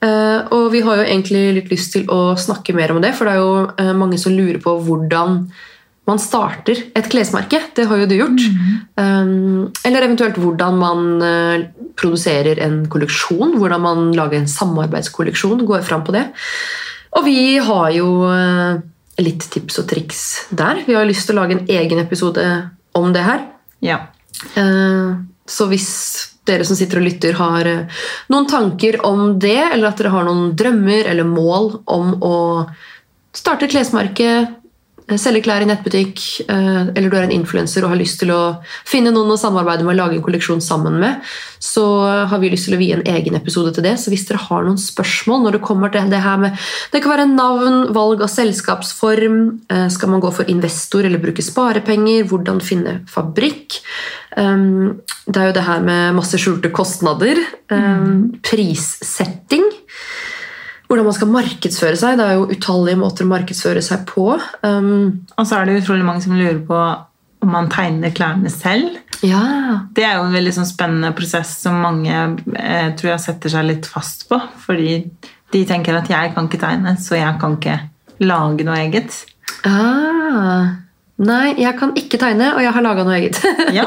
Uh, 0.02 0.48
og 0.50 0.72
vi 0.72 0.80
har 0.82 0.98
jo 0.98 1.04
egentlig 1.06 1.42
litt 1.54 1.68
lyst 1.70 1.92
til 1.94 2.08
å 2.10 2.34
snakke 2.34 2.74
mer 2.74 2.90
om 2.90 2.98
det, 3.02 3.12
for 3.14 3.28
det 3.28 3.36
er 3.36 3.38
jo 3.38 3.52
uh, 3.70 3.92
mange 3.94 4.18
som 4.18 4.34
lurer 4.34 4.58
på 4.62 4.74
hvordan 4.82 5.44
man 6.08 6.18
starter 6.18 6.78
et 6.98 7.08
klesmerke. 7.10 7.60
Det 7.76 7.86
har 7.86 8.00
jo 8.00 8.08
du 8.10 8.16
gjort. 8.18 8.46
Mm. 8.98 9.70
eller 9.86 10.04
eventuelt 10.04 10.36
hvordan 10.36 10.78
man 10.78 11.22
eh, 11.22 11.66
produserer 11.96 12.58
en 12.64 12.80
kolleksjon. 12.90 13.54
Hvordan 13.60 13.80
man 13.84 14.10
lager 14.16 14.40
en 14.40 14.50
samarbeidskolleksjon. 14.50 15.62
Går 15.66 15.84
fram 15.86 16.02
på 16.04 16.14
det. 16.16 16.26
Og 17.16 17.24
vi 17.28 17.58
har 17.62 17.90
jo 17.94 18.08
eh, 18.32 18.82
litt 19.22 19.46
tips 19.52 19.78
og 19.82 19.88
triks 19.92 20.22
der. 20.50 20.82
Vi 20.86 20.96
har 20.96 21.06
lyst 21.06 21.28
til 21.28 21.36
å 21.36 21.42
lage 21.42 21.58
en 21.58 21.66
egen 21.70 22.02
episode 22.02 22.46
om 22.98 23.12
det 23.14 23.22
her. 23.26 23.46
Ja. 23.84 24.06
Eh, 24.56 25.20
Så 25.46 25.66
hvis 25.68 25.90
dere 26.46 26.64
som 26.66 26.76
sitter 26.78 26.98
og 26.98 27.06
lytter 27.06 27.36
har 27.38 27.68
noen 28.32 28.46
tanker 28.50 28.98
om 29.06 29.38
det, 29.38 29.58
eller 29.72 29.90
at 29.90 30.00
dere 30.00 30.10
har 30.14 30.24
noen 30.26 30.56
drømmer 30.58 31.06
eller 31.10 31.28
mål 31.28 31.82
om 31.86 32.14
å 32.22 32.36
starte 33.34 33.66
et 33.66 33.74
klesmerke, 33.74 34.30
eh, 35.08 35.18
selge 35.20 35.42
klær 35.46 35.64
i 35.64 35.68
nettbutikk, 35.68 36.20
eh, 36.46 36.82
eller 36.94 37.08
du 37.10 37.16
er 37.18 37.26
en 37.26 37.34
influenser 37.34 37.84
og 37.84 37.94
har 37.94 38.00
lyst 38.00 38.20
til 38.22 38.32
å 38.34 38.42
finne 38.88 39.12
noen 39.14 39.34
å 39.34 39.40
samarbeide 39.40 39.86
med 39.86 39.94
og 39.94 40.00
lage 40.00 40.18
en 40.18 40.24
kolleksjon 40.24 40.62
sammen 40.64 40.98
med, 41.02 41.20
så 41.62 41.84
har 42.30 42.40
vi 42.42 42.50
lyst 42.52 42.66
til 42.68 42.76
å 42.76 42.80
vie 42.80 42.96
en 42.96 43.04
egen 43.06 43.36
episode 43.38 43.74
til 43.74 43.86
det. 43.86 43.94
Så 44.00 44.12
hvis 44.12 44.26
dere 44.28 44.42
har 44.42 44.66
noen 44.66 44.80
spørsmål 44.80 45.44
når 45.44 45.56
det 45.56 45.62
kommer 45.66 45.92
til 45.94 46.10
det 46.10 46.22
her 46.24 46.40
med 46.42 46.58
Det 46.92 47.02
kan 47.02 47.14
være 47.14 47.28
navn, 47.30 47.92
valg 47.94 48.22
av 48.22 48.30
selskapsform, 48.32 49.38
eh, 49.70 49.88
skal 49.88 50.10
man 50.10 50.20
gå 50.20 50.32
for 50.34 50.50
investor 50.50 51.06
eller 51.06 51.22
bruke 51.22 51.42
sparepenger, 51.44 52.26
hvordan 52.28 52.60
finne 52.60 53.00
fabrikk. 53.08 53.80
Um, 54.36 55.00
det 55.26 55.36
er 55.36 55.50
jo 55.50 55.56
det 55.58 55.66
her 55.66 55.82
med 55.84 56.16
masse 56.16 56.38
skjulte 56.40 56.72
kostnader. 56.72 57.38
Um, 57.70 58.32
prissetting. 58.42 59.64
Hvordan 60.92 61.08
man 61.08 61.16
skal 61.16 61.30
markedsføre 61.32 61.96
seg. 61.96 62.18
Det 62.20 62.24
er 62.26 62.34
jo 62.36 62.50
utallige 62.52 63.00
måter 63.00 63.24
å 63.24 63.30
markedsføre 63.30 63.80
seg 63.84 64.02
på. 64.10 64.26
Um, 64.60 65.22
Og 65.40 65.46
så 65.48 65.56
er 65.56 65.70
det 65.70 65.78
utrolig 65.80 66.04
mange 66.04 66.20
som 66.20 66.36
lurer 66.36 66.60
på 66.68 66.80
om 67.42 67.50
man 67.50 67.70
tegner 67.72 68.12
klærne 68.14 68.50
selv. 68.52 68.98
ja, 69.24 69.40
Det 69.96 70.04
er 70.04 70.18
jo 70.18 70.26
en 70.28 70.36
veldig 70.36 70.52
sånn 70.54 70.68
spennende 70.68 71.10
prosess 71.16 71.56
som 71.64 71.80
mange 71.82 72.12
eh, 72.54 72.92
tror 72.98 73.14
jeg 73.14 73.24
setter 73.24 73.50
seg 73.56 73.66
litt 73.66 73.88
fast 73.90 74.28
på. 74.28 74.38
Fordi 74.66 75.00
de 75.52 75.64
tenker 75.66 75.96
at 75.98 76.12
jeg 76.12 76.34
kan 76.36 76.46
ikke 76.46 76.60
tegne, 76.62 76.94
så 77.00 77.16
jeg 77.18 77.40
kan 77.40 77.56
ikke 77.56 77.80
lage 78.22 78.68
noe 78.68 78.78
eget. 78.84 79.24
ah, 79.66 80.76
Nei, 81.22 81.52
jeg 81.60 81.76
kan 81.78 81.92
ikke 81.98 82.18
tegne, 82.18 82.48
og 82.56 82.64
jeg 82.64 82.72
har 82.74 82.82
laga 82.84 83.04
noe 83.06 83.18
eget. 83.20 83.38
Ja. 83.76 83.84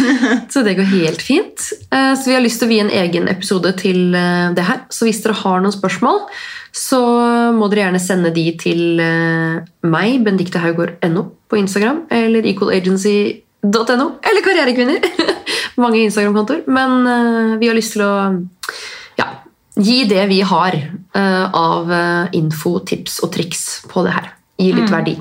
så 0.52 0.62
det 0.66 0.76
går 0.78 0.90
helt 0.92 1.22
fint. 1.24 1.70
Eh, 1.88 2.12
Så 2.18 2.28
vi 2.28 2.36
har 2.36 2.44
lyst 2.44 2.60
til 2.60 2.68
å 2.68 2.72
vie 2.72 2.84
en 2.84 2.92
egen 2.92 3.28
episode 3.32 3.72
til 3.80 4.14
eh, 4.14 4.50
det 4.56 4.66
her. 4.68 4.82
Så 4.92 5.08
hvis 5.08 5.22
dere 5.24 5.36
har 5.38 5.62
noen 5.64 5.72
spørsmål, 5.74 6.26
så 6.74 7.00
må 7.54 7.70
dere 7.70 7.86
gjerne 7.86 8.02
sende 8.02 8.34
de 8.34 8.44
til 8.60 9.00
eh, 9.00 9.62
meg, 9.86 10.18
Benedicte 10.26 10.60
Haugård.no 10.60 11.24
på 11.48 11.60
Instagram, 11.62 12.04
eller 12.12 12.48
equalagency.no, 12.52 14.08
eller 14.20 14.44
Karrierekvinner. 14.44 15.08
Mange 15.82 16.02
Instagram-kontoer. 16.04 16.66
Men 16.68 17.58
vi 17.62 17.70
har 17.70 17.78
lyst 17.78 17.96
til 17.96 18.04
å 18.04 18.12
ja, 19.18 19.30
gi 19.74 20.04
det 20.10 20.28
vi 20.30 20.42
har 20.46 20.76
av 21.14 21.90
info, 22.36 22.76
tips 22.86 23.18
og 23.26 23.32
triks 23.34 23.64
på 23.90 24.04
det 24.06 24.12
her. 24.14 24.28
Gi 24.62 24.70
litt 24.76 24.92
verdi. 24.92 25.16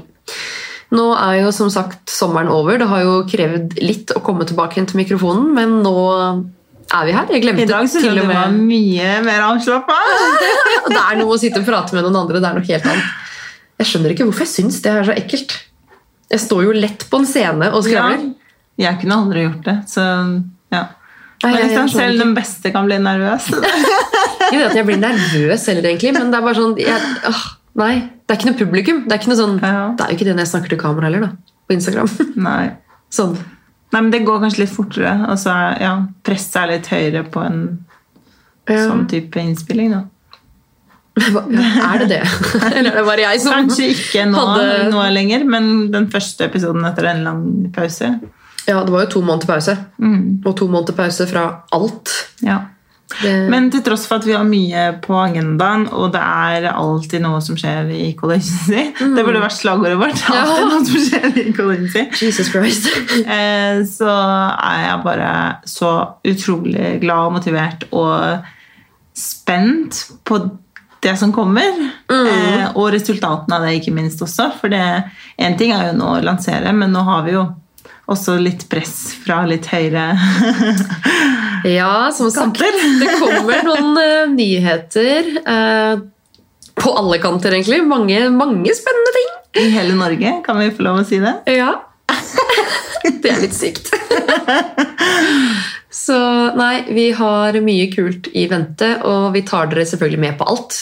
Nå 0.94 1.06
er 1.18 1.40
jo 1.42 1.52
som 1.56 1.70
sagt 1.74 2.12
sommeren 2.14 2.52
over. 2.54 2.78
Det 2.78 2.88
har 2.90 3.02
jo 3.02 3.14
krevd 3.30 3.80
litt 3.82 4.12
å 4.14 4.22
komme 4.26 4.46
tilbake 4.46 4.78
igjen 4.78 4.90
til 4.92 5.00
mikrofonen, 5.02 5.48
men 5.56 5.80
nå 5.86 5.94
er 6.94 7.08
vi 7.08 7.16
her. 7.16 7.26
Jeg 7.34 7.42
glemte 7.48 7.64
I 7.66 7.70
dag 7.72 7.88
syns 7.90 8.04
jeg 8.04 8.12
til 8.12 8.20
du 8.20 8.24
og 8.28 8.30
var 8.30 8.52
med 8.54 8.68
mye 8.70 9.12
mer 9.26 9.46
avslappa. 9.48 9.98
Det 10.94 11.00
er 11.00 11.18
noe 11.22 11.34
å 11.34 11.40
sitte 11.42 11.62
og 11.64 11.66
prate 11.66 11.96
med 11.96 12.04
noen 12.06 12.20
andre. 12.26 12.42
Det 12.44 12.50
er 12.52 12.58
noe 12.60 12.68
helt 12.68 12.90
annet. 12.92 13.14
Jeg 13.82 13.90
skjønner 13.90 14.14
ikke 14.14 14.28
hvorfor 14.30 14.46
jeg 14.46 14.52
syns 14.54 14.82
det 14.84 14.92
er 14.94 15.08
så 15.08 15.16
ekkelt. 15.18 15.56
Jeg 16.34 16.42
står 16.44 16.66
jo 16.68 16.76
lett 16.78 17.08
på 17.10 17.22
en 17.22 17.26
scene 17.30 17.72
og 17.74 17.88
Ja. 17.90 18.10
Jeg 18.78 19.00
kunne 19.02 19.18
aldri 19.22 19.44
gjort 19.48 19.64
det. 19.68 19.76
Så 19.90 20.02
ja. 20.74 20.84
Nei, 21.44 21.50
jeg- 21.52 21.60
jeg 21.60 21.70
liksom, 21.70 21.90
skjønner 21.90 22.06
selv 22.14 22.22
den 22.24 22.34
beste 22.38 22.72
kan 22.74 22.86
bli 22.88 22.98
nervøs. 23.02 23.50
Ikke 24.48 24.60
det 24.62 24.70
at 24.70 24.76
jeg 24.78 24.86
blir 24.88 24.98
nervøs 25.02 25.66
heller, 25.70 25.90
egentlig, 25.90 26.14
men 26.16 26.32
det 26.32 26.38
er 26.40 26.46
bare 26.46 26.56
sånn 26.58 26.78
jeg, 26.80 27.12
åh, 27.30 27.44
Nei, 27.76 27.94
det 28.28 28.30
er 28.36 28.38
ikke 28.40 28.52
noe 28.52 28.60
publikum. 28.60 29.04
Det 29.10 29.16
er 29.18 29.36
sånn, 29.36 29.60
Ja. 29.62 29.94
det 29.98 30.06
er 30.06 30.10
jo 30.12 30.16
ikke 30.18 30.26
det 30.28 30.36
når 30.36 30.46
jeg 30.46 30.52
snakker 30.54 30.70
til 30.70 30.78
kamera 30.78 31.04
heller, 31.10 31.20
da. 31.22 31.30
På 31.68 31.74
Instagram. 31.74 32.10
Nei. 32.36 32.72
Sånn. 33.12 33.36
Nei, 33.94 34.02
men 34.02 34.12
det 34.12 34.24
går 34.26 34.40
kanskje 34.42 34.60
litt 34.64 34.74
fortere. 34.74 35.14
Og 35.30 35.38
så 35.42 35.50
er 35.54 35.82
ja, 35.82 35.94
presset 36.24 36.56
er 36.64 36.68
litt 36.76 36.88
høyere 36.94 37.24
på 37.34 37.44
en 37.46 37.86
Ja. 38.70 38.86
sånn 38.88 39.08
type 39.10 39.36
innspilling. 39.42 39.92
da. 39.92 40.04
Hva- 41.16 41.46
Er 41.94 42.00
det 42.00 42.08
det? 42.10 42.22
Eller 42.76 42.90
er 42.92 42.96
det 42.98 43.06
bare 43.06 43.22
jeg 43.22 43.42
som 43.42 43.54
Kanskje 43.54 43.90
ikke 43.94 44.24
nå, 44.32 44.38
hadde- 44.48 44.92
nå 44.92 45.04
lenger, 45.14 45.44
men 45.46 45.92
den 45.92 46.08
første 46.10 46.46
episoden 46.48 46.86
etter 46.90 47.06
en 47.12 47.24
lang 47.24 47.44
pause. 47.76 48.20
Ja, 48.68 48.80
det 48.84 48.90
var 48.94 49.04
jo 49.06 49.10
to 49.18 49.22
måneder 49.22 49.46
pause. 49.50 49.78
Mm, 50.02 50.42
Og 50.46 50.56
to 50.58 50.68
måneder 50.68 50.96
pause 50.96 51.28
fra 51.30 51.64
alt. 51.72 52.10
ja. 52.42 52.62
Det, 53.22 53.34
Men 53.52 53.70
til 53.74 53.84
tross 53.86 54.06
for 54.10 54.22
at 54.22 54.28
vi 54.28 54.36
har 54.36 54.46
mye 54.48 54.86
på 55.04 55.16
agendaen, 55.22 55.86
og 55.94 56.14
det 56.16 56.22
er 56.24 56.70
alltid 56.72 57.24
noe 57.24 57.42
som 57.46 57.58
skjer 57.60 57.92
i 57.94 58.02
Equalency 58.10 58.88
Det 59.18 59.26
burde 59.26 59.44
vært 59.44 59.58
slagordet 59.58 60.00
vårt. 60.02 60.24
Ja. 60.26 60.44
Noe 60.70 60.82
som 60.88 61.06
skjer 61.08 61.30
i 61.32 61.48
Equalency. 61.52 62.08
Jesus 62.22 62.52
Christ. 62.54 62.90
Eh, 63.34 63.84
så 63.88 64.10
er 64.10 64.80
jeg 64.84 64.98
bare 65.06 65.30
så 65.70 65.90
utrolig 66.28 66.98
glad 67.02 67.30
og 67.30 67.36
motivert 67.38 67.86
og 67.96 68.44
spent 69.18 70.00
på 70.28 70.40
det 71.04 71.14
som 71.20 71.34
kommer. 71.36 71.78
Mm. 72.12 72.76
og 72.80 72.92
resultatene 72.94 73.58
av 73.58 73.66
det, 73.66 73.78
ikke 73.80 73.96
minst 73.96 74.22
også. 74.24 74.50
For 74.60 74.74
én 74.74 75.58
ting 75.60 75.74
er 75.76 75.90
jo 75.90 75.98
nå 76.00 76.16
å 76.18 76.24
lansere, 76.24 76.74
men 76.76 76.94
nå 76.96 77.04
har 77.08 77.26
vi 77.28 77.36
jo 77.36 77.46
også 78.12 78.36
litt 78.42 78.66
press 78.72 79.14
fra 79.24 79.44
litt 79.48 79.70
høyere 79.72 80.10
Ja, 81.64 82.12
som 82.12 82.28
sagt, 82.34 82.60
det 82.60 83.14
kommer 83.22 83.64
noen 83.64 83.94
uh, 83.96 84.34
nyheter 84.34 85.30
uh, 85.48 86.02
på 86.76 86.92
alle 87.00 87.20
kanter, 87.24 87.56
egentlig. 87.56 87.80
Mange, 87.88 88.18
mange 88.36 88.76
spennende 88.76 89.14
ting. 89.16 89.30
i 89.62 89.70
hele 89.72 89.96
Norge. 89.96 90.34
Kan 90.44 90.60
vi 90.60 90.68
få 90.76 90.84
lov 90.84 91.00
å 91.00 91.08
si 91.08 91.22
det? 91.24 91.38
Ja. 91.56 91.72
Det 93.24 93.32
er 93.32 93.40
litt 93.46 93.56
sykt. 93.56 93.94
Så 96.04 96.20
nei, 96.60 96.84
vi 96.92 97.10
har 97.16 97.56
mye 97.64 97.90
kult 97.94 98.28
i 98.36 98.48
vente, 98.52 98.96
og 99.08 99.32
vi 99.36 99.44
tar 99.48 99.72
dere 99.72 99.88
selvfølgelig 99.88 100.24
med 100.24 100.40
på 100.40 100.48
alt. 100.52 100.80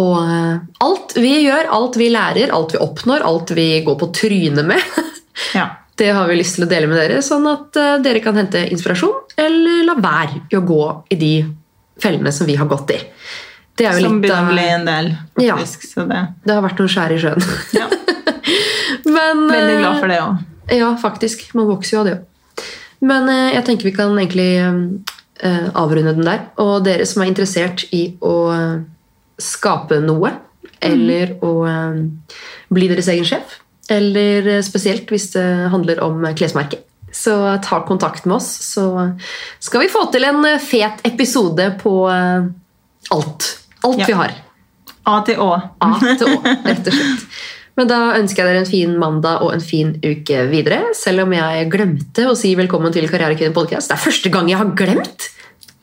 Og 0.00 0.16
uh, 0.16 0.60
alt 0.86 1.16
vi 1.20 1.34
gjør, 1.44 1.68
alt 1.76 2.00
vi 2.00 2.12
lærer, 2.12 2.52
alt 2.56 2.72
vi 2.76 2.80
oppnår, 2.80 3.24
alt 3.26 3.52
vi 3.56 3.72
går 3.84 4.00
på 4.00 4.14
trynet 4.16 4.72
med, 4.72 5.02
Ja. 5.52 5.74
Det 5.96 6.10
har 6.12 6.28
vi 6.28 6.36
lyst 6.36 6.58
til 6.58 6.66
å 6.66 6.68
dele 6.68 6.88
med 6.90 6.98
dere, 7.00 7.22
sånn 7.24 7.46
at 7.48 7.76
eh, 7.80 7.94
dere 8.04 8.20
kan 8.24 8.36
hente 8.36 8.60
inspirasjon, 8.72 9.14
eller 9.40 9.84
la 9.88 9.94
være 10.00 10.42
i 10.52 10.58
å 10.58 10.64
gå 10.66 10.82
i 11.14 11.18
de 11.20 11.32
fellene 12.02 12.32
som 12.36 12.48
vi 12.48 12.56
har 12.60 12.68
gått 12.68 12.92
i. 12.92 12.98
Det 13.76 13.86
er 13.88 13.96
jo 13.96 14.04
Som 14.06 14.18
litt 14.18 14.26
begynner 14.26 14.50
å 14.50 14.52
bli 14.52 14.66
en 14.74 14.86
del, 14.88 15.10
Ja. 15.44 15.56
faktisk. 15.56 15.86
Så 15.88 16.04
det 16.08 16.20
Det 16.44 16.54
har 16.54 16.62
vært 16.64 16.78
noen 16.80 16.92
skjær 16.92 17.12
i 17.16 17.18
sjøen. 17.20 17.42
ja. 17.72 17.88
Men, 19.16 19.46
Veldig 19.48 19.78
glad 19.80 19.92
eh, 19.94 20.00
for 20.00 20.08
det 20.12 20.20
òg. 20.20 20.44
Ja, 20.76 20.88
faktisk. 21.00 21.46
Man 21.54 21.68
vokser 21.68 21.96
jo 21.96 22.00
av 22.00 22.06
det 22.10 22.14
òg. 22.18 22.64
Men 23.06 23.28
eh, 23.28 23.54
jeg 23.54 23.64
tenker 23.64 23.88
vi 23.88 23.96
kan 23.96 24.16
egentlig 24.16 25.04
avrunde 25.76 26.14
den 26.16 26.24
der. 26.24 26.46
Og 26.64 26.84
dere 26.86 27.04
som 27.04 27.20
er 27.22 27.28
interessert 27.28 27.82
i 27.92 28.06
å 28.24 28.32
skape 29.36 29.98
noe, 30.00 30.30
eller 30.80 31.34
å 31.44 31.50
bli 32.72 32.88
deres 32.88 33.10
egen 33.12 33.28
sjef, 33.28 33.58
eller 33.92 34.46
eh, 34.56 34.62
spesielt 34.66 35.10
hvis 35.12 35.30
det 35.36 35.44
handler 35.72 36.00
om 36.04 36.24
klesmerker. 36.36 36.80
så 37.16 37.58
ta 37.64 37.78
kontakt 37.86 38.24
med 38.26 38.36
oss, 38.36 38.48
så 38.74 39.14
skal 39.62 39.80
vi 39.86 39.88
få 39.92 40.06
til 40.12 40.24
en 40.28 40.42
eh, 40.44 40.58
fet 40.60 41.00
episode 41.08 41.70
på 41.82 41.94
eh, 42.12 42.48
alt. 43.14 43.52
Alt 43.86 43.98
Ja. 44.02 44.06
vi 44.10 44.12
har. 44.18 44.34
A 45.06 45.20
til 45.22 45.38
Å. 45.38 45.52
A 45.86 45.92
til 46.02 46.26
Å, 46.34 46.40
rett 46.66 46.88
og 46.90 46.92
slett. 46.96 47.28
Men 47.76 47.86
da 47.90 47.98
ønsker 48.16 48.40
jeg 48.42 48.48
dere 48.48 48.60
en 48.64 48.68
fin 48.70 48.92
mandag 48.98 49.42
og 49.44 49.52
en 49.52 49.60
fin 49.62 49.90
uke 50.02 50.46
videre. 50.50 50.94
Selv 50.96 51.26
om 51.26 51.32
jeg 51.36 51.66
glemte 51.70 52.24
å 52.30 52.32
si 52.34 52.54
velkommen 52.56 52.90
til 52.94 53.04
Karrierekvinnen 53.12 53.52
podcast. 53.54 53.90
Det 53.92 53.98
er 53.98 54.02
første 54.06 54.32
gang 54.32 54.48
jeg 54.48 54.56
har 54.58 54.70
glemt! 54.78 55.26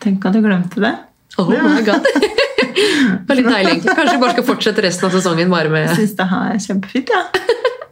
Tenk 0.04 0.26
at 0.26 0.34
du 0.36 0.42
glemte 0.44 0.82
det. 0.84 0.92
Oh 1.40 1.48
my 1.54 1.80
god. 1.86 2.04
Det 2.04 3.30
var 3.30 3.38
litt 3.38 3.48
deilig. 3.48 3.76
Kanskje 3.86 4.16
vi 4.18 4.22
bare 4.26 4.34
skal 4.36 4.48
fortsette 4.48 4.84
resten 4.84 5.06
av 5.08 5.14
sesongen 5.16 5.54
bare 5.54 5.70
med 5.72 5.86
Jeg 5.86 6.00
syns 6.02 6.18
det 6.18 6.28
her 6.34 6.52
er 6.56 6.60
kjempefint. 6.66 7.14
Ja. 7.14 7.24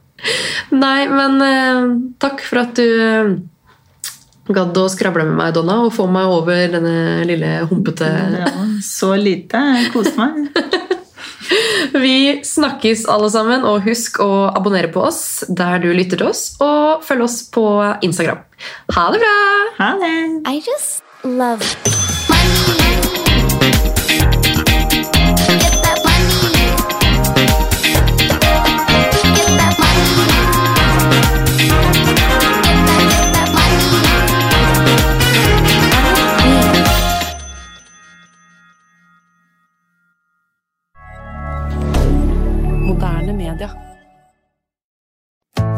Nei, 0.72 1.08
men 1.12 1.42
eh, 1.46 1.88
takk 2.22 2.44
for 2.46 2.64
at 2.64 2.76
du 2.78 2.86
eh, 2.86 3.32
gadd 4.52 4.78
å 4.78 4.88
skravle 4.92 5.26
med 5.28 5.38
meg, 5.40 5.54
Donna, 5.56 5.82
og 5.86 5.94
få 5.96 6.08
meg 6.12 6.32
over 6.32 6.66
denne 6.74 7.24
lille 7.28 7.62
humpete 7.70 8.10
så 8.86 9.14
lite. 9.20 9.62
Jeg 9.82 9.92
koste 9.96 10.18
meg. 10.20 10.52
Vi 12.04 12.40
snakkes 12.48 13.04
alle 13.12 13.28
sammen, 13.34 13.66
og 13.68 13.84
husk 13.88 14.22
å 14.24 14.32
abonnere 14.52 14.92
på 14.94 15.04
oss 15.04 15.44
der 15.50 15.82
du 15.84 15.90
lytter 15.92 16.22
til 16.22 16.32
oss, 16.32 16.46
og 16.64 17.04
følg 17.08 17.28
oss 17.28 17.42
på 17.52 17.66
Instagram. 18.06 18.46
Ha 18.96 19.10
det 19.16 19.24
bra! 19.26 19.36
Ha 19.82 19.92
det. 20.04 20.16